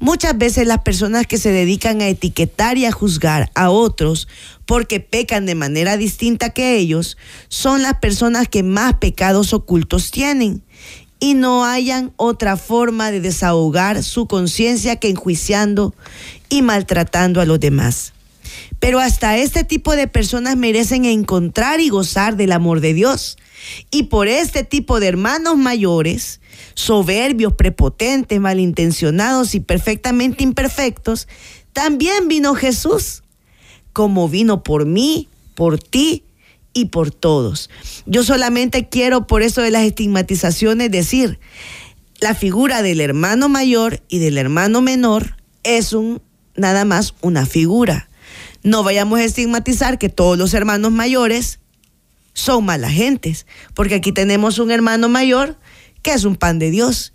Muchas 0.00 0.38
veces 0.38 0.66
las 0.66 0.82
personas 0.82 1.26
que 1.26 1.38
se 1.38 1.50
dedican 1.50 2.00
a 2.00 2.08
etiquetar 2.08 2.78
y 2.78 2.84
a 2.84 2.92
juzgar 2.92 3.50
a 3.54 3.70
otros 3.70 4.28
porque 4.64 5.00
pecan 5.00 5.44
de 5.44 5.56
manera 5.56 5.96
distinta 5.96 6.50
que 6.50 6.76
ellos 6.76 7.16
son 7.48 7.82
las 7.82 7.98
personas 7.98 8.48
que 8.48 8.62
más 8.62 8.94
pecados 8.94 9.52
ocultos 9.52 10.12
tienen 10.12 10.62
y 11.18 11.34
no 11.34 11.64
hayan 11.64 12.12
otra 12.16 12.56
forma 12.56 13.10
de 13.10 13.20
desahogar 13.20 14.04
su 14.04 14.28
conciencia 14.28 14.96
que 14.96 15.10
enjuiciando 15.10 15.94
y 16.48 16.62
maltratando 16.62 17.40
a 17.40 17.44
los 17.44 17.58
demás. 17.58 18.12
Pero 18.78 19.00
hasta 19.00 19.36
este 19.36 19.64
tipo 19.64 19.96
de 19.96 20.06
personas 20.06 20.56
merecen 20.56 21.04
encontrar 21.06 21.80
y 21.80 21.88
gozar 21.88 22.36
del 22.36 22.52
amor 22.52 22.80
de 22.80 22.94
Dios. 22.94 23.36
Y 23.90 24.04
por 24.04 24.28
este 24.28 24.64
tipo 24.64 25.00
de 25.00 25.08
hermanos 25.08 25.56
mayores, 25.56 26.40
soberbios, 26.74 27.54
prepotentes, 27.54 28.40
malintencionados 28.40 29.54
y 29.54 29.60
perfectamente 29.60 30.44
imperfectos, 30.44 31.28
también 31.72 32.28
vino 32.28 32.54
Jesús, 32.54 33.22
como 33.92 34.28
vino 34.28 34.62
por 34.62 34.86
mí, 34.86 35.28
por 35.54 35.78
ti 35.78 36.24
y 36.72 36.86
por 36.86 37.10
todos. 37.10 37.70
Yo 38.06 38.24
solamente 38.24 38.88
quiero, 38.88 39.26
por 39.26 39.42
eso 39.42 39.62
de 39.62 39.70
las 39.70 39.82
estigmatizaciones, 39.82 40.90
decir, 40.90 41.38
la 42.20 42.34
figura 42.34 42.82
del 42.82 43.00
hermano 43.00 43.48
mayor 43.48 44.02
y 44.08 44.18
del 44.18 44.38
hermano 44.38 44.82
menor 44.82 45.36
es 45.62 45.92
un 45.92 46.20
nada 46.56 46.84
más 46.84 47.14
una 47.20 47.46
figura. 47.46 48.08
No 48.62 48.82
vayamos 48.82 49.20
a 49.20 49.24
estigmatizar 49.24 49.98
que 49.98 50.08
todos 50.08 50.36
los 50.36 50.52
hermanos 50.52 50.90
mayores 50.90 51.60
son 52.38 52.64
malas 52.64 52.92
gentes, 52.92 53.46
porque 53.74 53.96
aquí 53.96 54.12
tenemos 54.12 54.60
un 54.60 54.70
hermano 54.70 55.08
mayor 55.08 55.58
que 56.02 56.12
es 56.12 56.24
un 56.24 56.36
pan 56.36 56.60
de 56.60 56.70
Dios. 56.70 57.12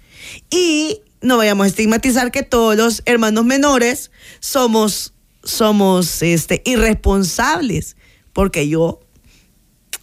Y 0.49 0.99
no 1.21 1.37
vayamos 1.37 1.63
a 1.63 1.67
estigmatizar 1.67 2.29
que 2.29 2.43
todos 2.43 2.75
los 2.75 3.03
hermanos 3.05 3.45
menores 3.45 4.11
somos, 4.41 5.13
somos 5.41 6.21
este, 6.21 6.61
irresponsables, 6.65 7.95
porque 8.33 8.67
yo, 8.67 8.99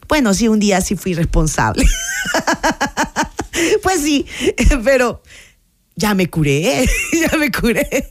bueno, 0.08 0.32
sí, 0.32 0.48
un 0.48 0.58
día 0.58 0.80
sí 0.80 0.96
fui 0.96 1.12
responsable. 1.12 1.86
pues 3.82 4.00
sí, 4.00 4.24
pero 4.84 5.22
ya 6.00 6.14
me 6.14 6.28
curé, 6.28 6.88
ya 7.12 7.36
me 7.38 7.52
curé. 7.52 8.08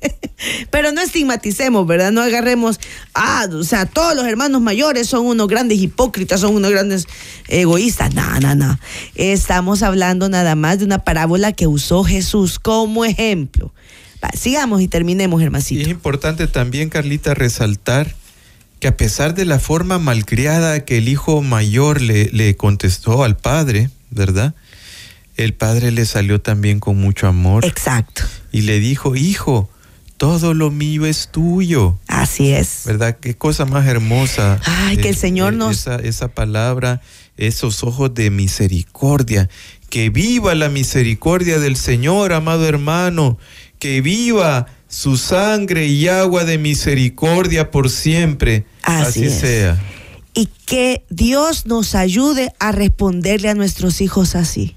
Pero 0.71 0.91
no 0.91 1.01
estigmaticemos, 1.01 1.85
¿verdad? 1.85 2.11
No 2.11 2.21
agarremos, 2.21 2.79
ah, 3.13 3.47
o 3.51 3.63
sea, 3.63 3.85
todos 3.85 4.15
los 4.15 4.25
hermanos 4.25 4.61
mayores 4.61 5.07
son 5.07 5.25
unos 5.25 5.47
grandes 5.47 5.79
hipócritas, 5.79 6.39
son 6.39 6.55
unos 6.55 6.71
grandes 6.71 7.07
egoístas. 7.47 8.13
No, 8.13 8.39
no, 8.39 8.55
no. 8.55 8.79
Estamos 9.15 9.83
hablando 9.83 10.29
nada 10.29 10.55
más 10.55 10.79
de 10.79 10.85
una 10.85 10.99
parábola 10.99 11.51
que 11.51 11.67
usó 11.67 12.03
Jesús 12.03 12.59
como 12.59 13.03
ejemplo. 13.03 13.73
Va, 14.23 14.29
sigamos 14.37 14.81
y 14.81 14.87
terminemos, 14.87 15.41
hermancito. 15.41 15.81
Y 15.81 15.83
es 15.83 15.89
importante 15.89 16.47
también, 16.47 16.89
Carlita, 16.89 17.33
resaltar 17.33 18.15
que 18.79 18.87
a 18.87 18.95
pesar 18.95 19.33
de 19.33 19.45
la 19.45 19.59
forma 19.59 19.99
malcriada 19.99 20.85
que 20.85 20.99
el 20.99 21.09
hijo 21.09 21.41
mayor 21.41 22.01
le, 22.01 22.29
le 22.31 22.55
contestó 22.55 23.23
al 23.23 23.35
padre, 23.35 23.89
¿verdad? 24.09 24.53
El 25.39 25.53
padre 25.53 25.91
le 25.91 26.05
salió 26.05 26.41
también 26.41 26.81
con 26.81 26.97
mucho 26.97 27.25
amor. 27.25 27.63
Exacto. 27.63 28.23
Y 28.51 28.63
le 28.63 28.81
dijo, 28.81 29.15
hijo, 29.15 29.69
todo 30.17 30.53
lo 30.53 30.69
mío 30.69 31.05
es 31.05 31.29
tuyo. 31.31 31.97
Así 32.07 32.51
es. 32.51 32.81
¿Verdad? 32.85 33.17
Qué 33.21 33.37
cosa 33.37 33.63
más 33.63 33.87
hermosa. 33.87 34.59
Ay, 34.65 34.97
que 34.97 35.07
el 35.07 35.15
Señor 35.15 35.53
nos... 35.53 35.77
Esa, 35.77 35.95
esa 35.95 36.27
palabra, 36.27 37.01
esos 37.37 37.85
ojos 37.85 38.13
de 38.13 38.31
misericordia. 38.31 39.49
Que 39.89 40.09
viva 40.09 40.55
la 40.55 40.67
misericordia 40.67 41.57
del 41.59 41.77
Señor, 41.77 42.33
amado 42.33 42.67
hermano. 42.67 43.37
Que 43.79 44.01
viva 44.01 44.65
su 44.89 45.15
sangre 45.15 45.87
y 45.87 46.09
agua 46.09 46.43
de 46.43 46.57
misericordia 46.57 47.71
por 47.71 47.89
siempre. 47.89 48.65
Así, 48.83 49.23
Así 49.23 49.39
sea. 49.39 49.81
Y 50.33 50.49
que 50.65 51.05
Dios 51.09 51.65
nos 51.65 51.95
ayude 51.95 52.51
a 52.59 52.73
responderle 52.73 53.47
a 53.47 53.53
nuestros 53.53 54.01
hijos 54.01 54.35
así 54.35 54.75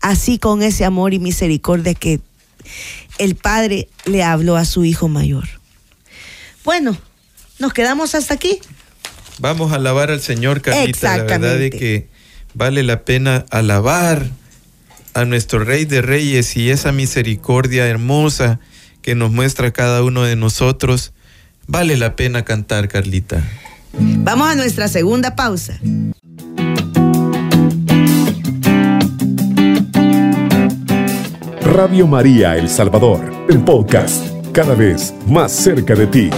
así 0.00 0.38
con 0.38 0.62
ese 0.62 0.84
amor 0.84 1.14
y 1.14 1.18
misericordia 1.18 1.94
que 1.94 2.20
el 3.18 3.34
Padre 3.34 3.88
le 4.04 4.22
habló 4.22 4.56
a 4.56 4.64
su 4.64 4.84
Hijo 4.84 5.08
mayor. 5.08 5.48
Bueno, 6.64 6.96
nos 7.58 7.72
quedamos 7.72 8.14
hasta 8.14 8.34
aquí. 8.34 8.58
Vamos 9.38 9.72
a 9.72 9.76
alabar 9.76 10.10
al 10.10 10.20
Señor, 10.20 10.60
Carlita. 10.60 11.16
La 11.16 11.24
verdad 11.24 11.60
es 11.60 11.70
que 11.70 12.08
vale 12.54 12.82
la 12.82 13.04
pena 13.04 13.44
alabar 13.50 14.28
a 15.14 15.24
nuestro 15.24 15.64
Rey 15.64 15.84
de 15.84 16.02
Reyes 16.02 16.56
y 16.56 16.70
esa 16.70 16.92
misericordia 16.92 17.86
hermosa 17.86 18.60
que 19.02 19.14
nos 19.14 19.30
muestra 19.32 19.72
cada 19.72 20.02
uno 20.02 20.24
de 20.24 20.36
nosotros. 20.36 21.12
Vale 21.66 21.96
la 21.96 22.16
pena 22.16 22.44
cantar, 22.44 22.88
Carlita. 22.88 23.42
Vamos 23.92 24.48
a 24.48 24.54
nuestra 24.54 24.88
segunda 24.88 25.36
pausa. 25.36 25.78
Radio 31.72 32.08
María 32.08 32.56
El 32.56 32.68
Salvador, 32.68 33.46
el 33.48 33.62
podcast, 33.62 34.26
cada 34.52 34.74
vez 34.74 35.14
más 35.28 35.52
cerca 35.52 35.94
de 35.94 36.08
ti. 36.08 36.30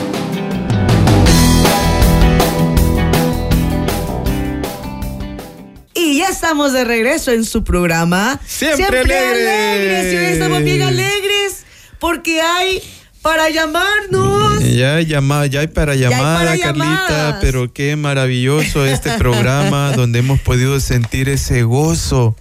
Y 5.95 6.19
ya 6.19 6.29
estamos 6.29 6.75
de 6.75 6.85
regreso 6.85 7.33
en 7.33 7.47
su 7.47 7.65
programa. 7.65 8.39
Siempre, 8.47 9.01
alegres. 9.01 10.13
Y 10.13 10.17
hoy 10.19 10.25
estamos 10.35 10.63
bien 10.63 10.83
alegres 10.83 11.65
porque 11.99 12.43
hay 12.43 12.83
para 13.23 13.49
llamarnos. 13.49 14.63
Ya 14.63 14.97
hay 14.97 15.07
llamada, 15.07 15.47
ya 15.47 15.61
hay 15.61 15.69
para 15.69 15.95
llamada, 15.95 16.41
para 16.41 16.59
Carlita, 16.59 17.09
llamadas. 17.09 17.37
pero 17.41 17.73
qué 17.73 17.97
maravilloso 17.97 18.85
este 18.85 19.17
programa 19.17 19.93
donde 19.97 20.19
hemos 20.19 20.41
podido 20.41 20.79
sentir 20.79 21.31
ese 21.31 21.63
gozo 21.63 22.37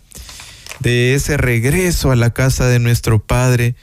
de 0.81 1.13
ese 1.13 1.37
regreso 1.37 2.11
a 2.11 2.15
la 2.15 2.31
casa 2.33 2.67
de 2.67 2.79
nuestro 2.79 3.19
Padre 3.19 3.75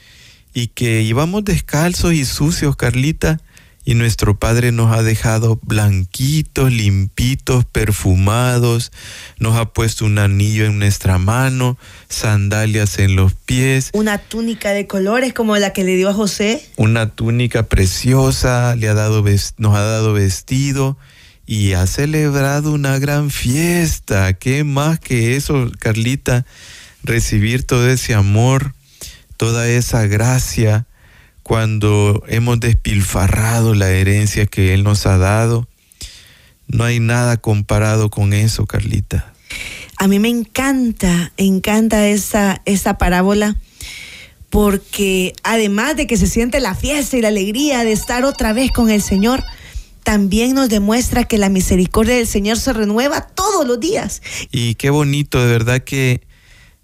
y 0.52 0.68
que 0.68 1.02
íbamos 1.02 1.44
descalzos 1.44 2.12
y 2.12 2.24
sucios, 2.24 2.76
Carlita, 2.76 3.40
y 3.84 3.94
nuestro 3.94 4.38
Padre 4.38 4.70
nos 4.70 4.94
ha 4.94 5.02
dejado 5.02 5.58
blanquitos, 5.62 6.70
limpitos, 6.70 7.64
perfumados, 7.64 8.92
nos 9.38 9.56
ha 9.56 9.72
puesto 9.72 10.04
un 10.04 10.18
anillo 10.18 10.66
en 10.66 10.78
nuestra 10.78 11.16
mano, 11.16 11.78
sandalias 12.08 12.98
en 12.98 13.16
los 13.16 13.32
pies. 13.32 13.90
Una 13.94 14.18
túnica 14.18 14.72
de 14.72 14.86
colores 14.86 15.32
como 15.32 15.56
la 15.56 15.72
que 15.72 15.84
le 15.84 15.96
dio 15.96 16.10
a 16.10 16.12
José. 16.12 16.68
Una 16.76 17.14
túnica 17.14 17.62
preciosa, 17.62 18.76
le 18.76 18.88
ha 18.88 18.94
dado, 18.94 19.24
nos 19.56 19.74
ha 19.74 19.82
dado 19.82 20.12
vestido 20.12 20.98
y 21.46 21.72
ha 21.72 21.86
celebrado 21.86 22.72
una 22.72 22.98
gran 22.98 23.30
fiesta. 23.30 24.34
¿Qué 24.34 24.64
más 24.64 25.00
que 25.00 25.34
eso, 25.36 25.72
Carlita? 25.78 26.44
Recibir 27.02 27.64
todo 27.64 27.88
ese 27.88 28.14
amor, 28.14 28.74
toda 29.36 29.68
esa 29.68 30.06
gracia 30.06 30.86
cuando 31.42 32.22
hemos 32.28 32.60
despilfarrado 32.60 33.74
la 33.74 33.90
herencia 33.90 34.44
que 34.44 34.74
Él 34.74 34.84
nos 34.84 35.06
ha 35.06 35.16
dado. 35.16 35.66
No 36.66 36.84
hay 36.84 37.00
nada 37.00 37.38
comparado 37.38 38.10
con 38.10 38.34
eso, 38.34 38.66
Carlita. 38.66 39.32
A 39.96 40.06
mí 40.08 40.18
me 40.18 40.28
encanta, 40.28 41.32
encanta 41.38 42.06
esa, 42.06 42.60
esa 42.66 42.98
parábola, 42.98 43.56
porque 44.50 45.32
además 45.42 45.96
de 45.96 46.06
que 46.06 46.18
se 46.18 46.26
siente 46.26 46.60
la 46.60 46.74
fiesta 46.74 47.16
y 47.16 47.22
la 47.22 47.28
alegría 47.28 47.82
de 47.82 47.92
estar 47.92 48.24
otra 48.24 48.52
vez 48.52 48.70
con 48.70 48.90
el 48.90 49.00
Señor, 49.00 49.42
también 50.02 50.54
nos 50.54 50.68
demuestra 50.68 51.24
que 51.24 51.38
la 51.38 51.48
misericordia 51.48 52.16
del 52.16 52.26
Señor 52.26 52.58
se 52.58 52.74
renueva 52.74 53.22
todos 53.22 53.66
los 53.66 53.80
días. 53.80 54.22
Y 54.52 54.74
qué 54.74 54.90
bonito, 54.90 55.40
de 55.40 55.50
verdad 55.50 55.82
que 55.82 56.27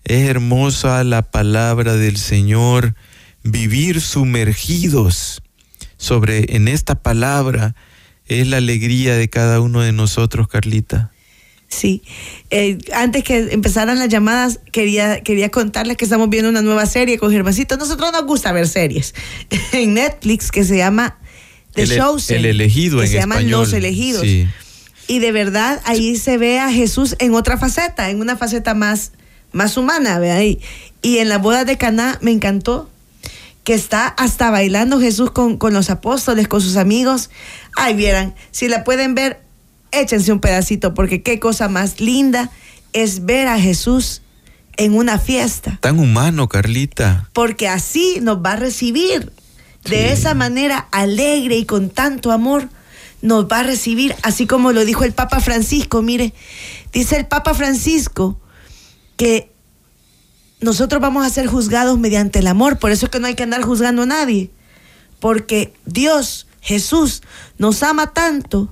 es 0.05 0.29
hermosa 0.29 1.03
la 1.05 1.23
palabra 1.23 1.97
del 1.97 2.17
Señor, 2.17 2.95
vivir 3.43 4.01
sumergidos 4.01 5.43
sobre 5.97 6.57
en 6.57 6.69
esta 6.69 6.95
palabra 7.03 7.75
es 8.27 8.47
la 8.47 8.59
alegría 8.59 9.17
de 9.17 9.29
cada 9.29 9.61
uno 9.61 9.81
de 9.81 9.93
nosotros, 9.93 10.49
Carlita. 10.49 11.11
Sí, 11.69 12.03
eh, 12.51 12.79
antes 12.95 13.25
que 13.25 13.53
empezaran 13.53 13.99
las 13.99 14.09
llamadas, 14.09 14.61
quería, 14.71 15.21
quería 15.23 15.51
contarles 15.51 15.97
que 15.97 16.05
estamos 16.05 16.31
viendo 16.31 16.49
una 16.49 16.63
nueva 16.63 16.87
serie 16.87 17.19
con 17.19 17.33
Germancito. 17.33 17.77
Nosotros 17.77 18.13
nos 18.13 18.25
gusta 18.25 18.53
ver 18.53 18.69
series 18.69 19.15
en 19.73 19.95
Netflix 19.95 20.51
que 20.51 20.65
se 20.65 20.77
llama 20.77 21.19
The 21.73 21.83
el, 21.83 21.97
Chosen. 21.97 22.39
el 22.39 22.47
elegido 22.47 22.99
que 22.99 23.07
en 23.07 23.11
se 23.11 23.19
llaman. 23.19 23.51
Los 23.51 23.73
Elegidos. 23.73 24.23
Sí. 24.23 24.47
Y 25.09 25.19
de 25.19 25.33
verdad 25.33 25.83
ahí 25.85 26.17
se 26.17 26.39
ve 26.39 26.61
a 26.61 26.71
Jesús 26.71 27.17
en 27.19 27.35
otra 27.35 27.59
faceta, 27.59 28.09
en 28.09 28.21
una 28.21 28.37
faceta 28.37 28.75
más, 28.75 29.13
más 29.55 29.77
humana, 29.79 30.19
ve 30.19 30.31
ahí. 30.31 30.61
Y 31.01 31.19
en 31.19 31.29
la 31.31 31.39
boda 31.39 31.65
de 31.65 31.79
Caná 31.79 32.19
me 32.21 32.31
encantó 32.31 32.91
que 33.65 33.73
está 33.73 34.09
hasta 34.09 34.51
bailando 34.51 35.01
Jesús 35.01 35.31
con, 35.31 35.57
con 35.57 35.73
los 35.73 35.89
apóstoles, 35.89 36.49
con 36.49 36.61
sus 36.61 36.77
amigos. 36.77 37.31
Ay, 37.77 37.95
vieran, 37.95 38.35
si 38.51 38.69
la 38.69 38.85
pueden 38.85 39.15
ver, 39.15 39.41
échense 39.91 40.33
un 40.33 40.41
pedacito, 40.41 40.93
porque 40.93 41.23
qué 41.23 41.41
cosa 41.41 41.69
más 41.69 42.01
linda 42.01 42.51
es 42.93 43.25
ver 43.25 43.49
a 43.49 43.59
Jesús 43.59 44.21
en 44.77 44.93
una 44.95 45.19
fiesta, 45.19 45.79
Tan 45.81 45.99
humano, 46.01 46.49
Carlita. 46.49 47.31
porque 47.33 47.69
así 47.69 48.19
nos 48.21 48.39
va 48.45 48.53
a 48.53 48.57
recibir. 48.57 49.33
De 49.85 49.99
Sí. 50.09 50.13
esa 50.21 50.35
manera 50.35 50.89
alegre 50.93 51.57
y 51.57 51.65
con 51.67 51.91
tanto 51.91 52.33
amor 52.33 52.69
nos 53.23 53.47
va 53.47 53.61
a 53.61 53.63
recibir, 53.63 54.15
así 54.23 54.47
como 54.47 54.73
lo 54.73 54.85
dijo 54.85 55.05
el 55.05 55.13
Papa 55.13 55.41
Francisco. 55.41 56.03
Mire, 56.03 56.33
dice 56.93 57.17
el 57.19 57.27
Papa 57.27 57.55
Francisco 57.55 58.39
que 59.17 59.51
nosotros 60.61 61.01
vamos 61.01 61.27
a 61.27 61.31
ser 61.31 61.47
juzgados 61.47 61.99
mediante 61.99 62.39
el 62.39 62.47
amor, 62.47 62.79
por 62.79 62.91
eso 62.91 63.07
es 63.07 63.11
que 63.11 63.21
no 63.21 63.27
hay 63.27 63.35
que 63.35 63.43
andar 63.43 63.63
juzgando 63.63 64.03
a 64.03 64.07
nadie, 64.07 64.51
porque 65.21 65.75
Dios, 65.85 66.47
Jesús, 66.61 67.23
nos 67.59 67.83
ama 67.83 68.13
tanto 68.13 68.69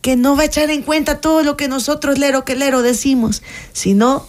que 0.00 0.16
no 0.16 0.36
va 0.36 0.42
a 0.42 0.46
echar 0.46 0.70
en 0.70 0.82
cuenta 0.82 1.20
todo 1.20 1.42
lo 1.42 1.56
que 1.56 1.68
nosotros 1.68 2.18
lero 2.18 2.44
que 2.44 2.56
lero 2.56 2.82
decimos, 2.82 3.42
sino 3.72 4.26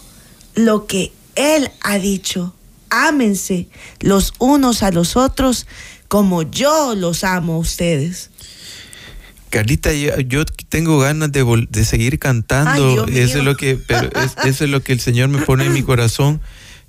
lo 0.53 0.87
que 0.87 1.11
Él 1.35 1.69
ha 1.81 1.97
dicho. 1.97 2.53
Ámense 2.89 3.67
los 3.99 4.33
unos 4.39 4.83
a 4.83 4.91
los 4.91 5.17
otros 5.17 5.67
como 6.07 6.43
yo 6.43 6.95
los 6.95 7.23
amo 7.23 7.55
a 7.55 7.57
ustedes. 7.57 8.29
Carlita, 9.55 9.93
yo, 9.93 10.19
yo 10.19 10.43
tengo 10.69 10.99
ganas 10.99 11.31
de, 11.31 11.43
vol- 11.43 11.67
de 11.69 11.85
seguir 11.85 12.19
cantando. 12.19 13.05
Eso 13.07 13.37
es 13.39 13.43
lo 13.45 13.55
que, 13.55 13.77
pero 13.77 14.09
es- 14.21 14.35
eso 14.45 14.63
es 14.65 14.69
lo 14.69 14.81
que 14.83 14.91
el 14.93 14.99
Señor 14.99 15.29
me 15.29 15.39
pone 15.41 15.65
en 15.65 15.73
mi 15.73 15.81
corazón. 15.81 16.41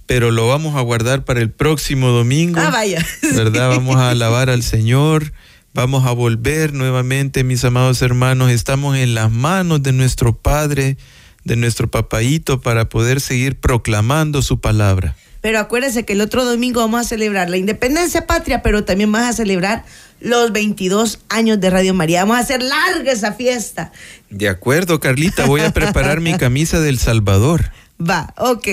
Pero 0.07 0.31
lo 0.31 0.47
vamos 0.49 0.77
a 0.77 0.81
guardar 0.81 1.25
para 1.25 1.41
el 1.41 1.51
próximo 1.51 2.09
domingo. 2.09 2.61
Ah, 2.61 2.71
vaya. 2.71 3.05
¿Verdad? 3.35 3.71
Vamos 3.71 3.97
a 3.97 4.11
alabar 4.11 4.51
al 4.51 4.63
Señor. 4.63 5.33
Vamos 5.75 6.07
a 6.07 6.13
volver 6.13 6.73
nuevamente, 6.73 7.45
mis 7.45 7.65
amados 7.65 8.03
hermanos. 8.03 8.51
Estamos 8.51 8.97
en 8.97 9.15
las 9.15 9.31
manos 9.31 9.83
de 9.83 9.93
nuestro 9.93 10.37
Padre, 10.37 10.97
de 11.45 11.57
nuestro 11.57 11.89
papaíto, 11.91 12.61
para 12.61 12.89
poder 12.89 13.21
seguir 13.21 13.57
proclamando 13.57 14.43
su 14.43 14.61
palabra. 14.61 15.17
Pero 15.41 15.59
acuérdense 15.59 16.05
que 16.05 16.15
el 16.15 16.21
otro 16.21 16.45
domingo 16.45 16.81
vamos 16.81 17.01
a 17.01 17.05
celebrar 17.05 17.51
la 17.51 17.57
independencia 17.57 18.27
patria, 18.27 18.63
pero 18.63 18.85
también 18.85 19.13
vamos 19.13 19.29
a 19.29 19.33
celebrar 19.33 19.85
los 20.21 20.53
22 20.53 21.21
años 21.29 21.61
de 21.61 21.71
Radio 21.71 21.95
María. 21.95 22.23
Vamos 22.23 22.39
a 22.39 22.41
hacer 22.41 22.63
larga 22.63 23.13
esa 23.13 23.33
fiesta. 23.33 23.93
De 24.31 24.49
acuerdo, 24.49 25.01
Carlita, 25.01 25.47
voy 25.47 25.61
a 25.61 25.71
preparar 25.71 26.21
mi 26.21 26.35
camisa 26.35 26.81
del 26.81 26.99
Salvador. 26.99 27.71
Va, 28.01 28.35
ok. 28.37 28.69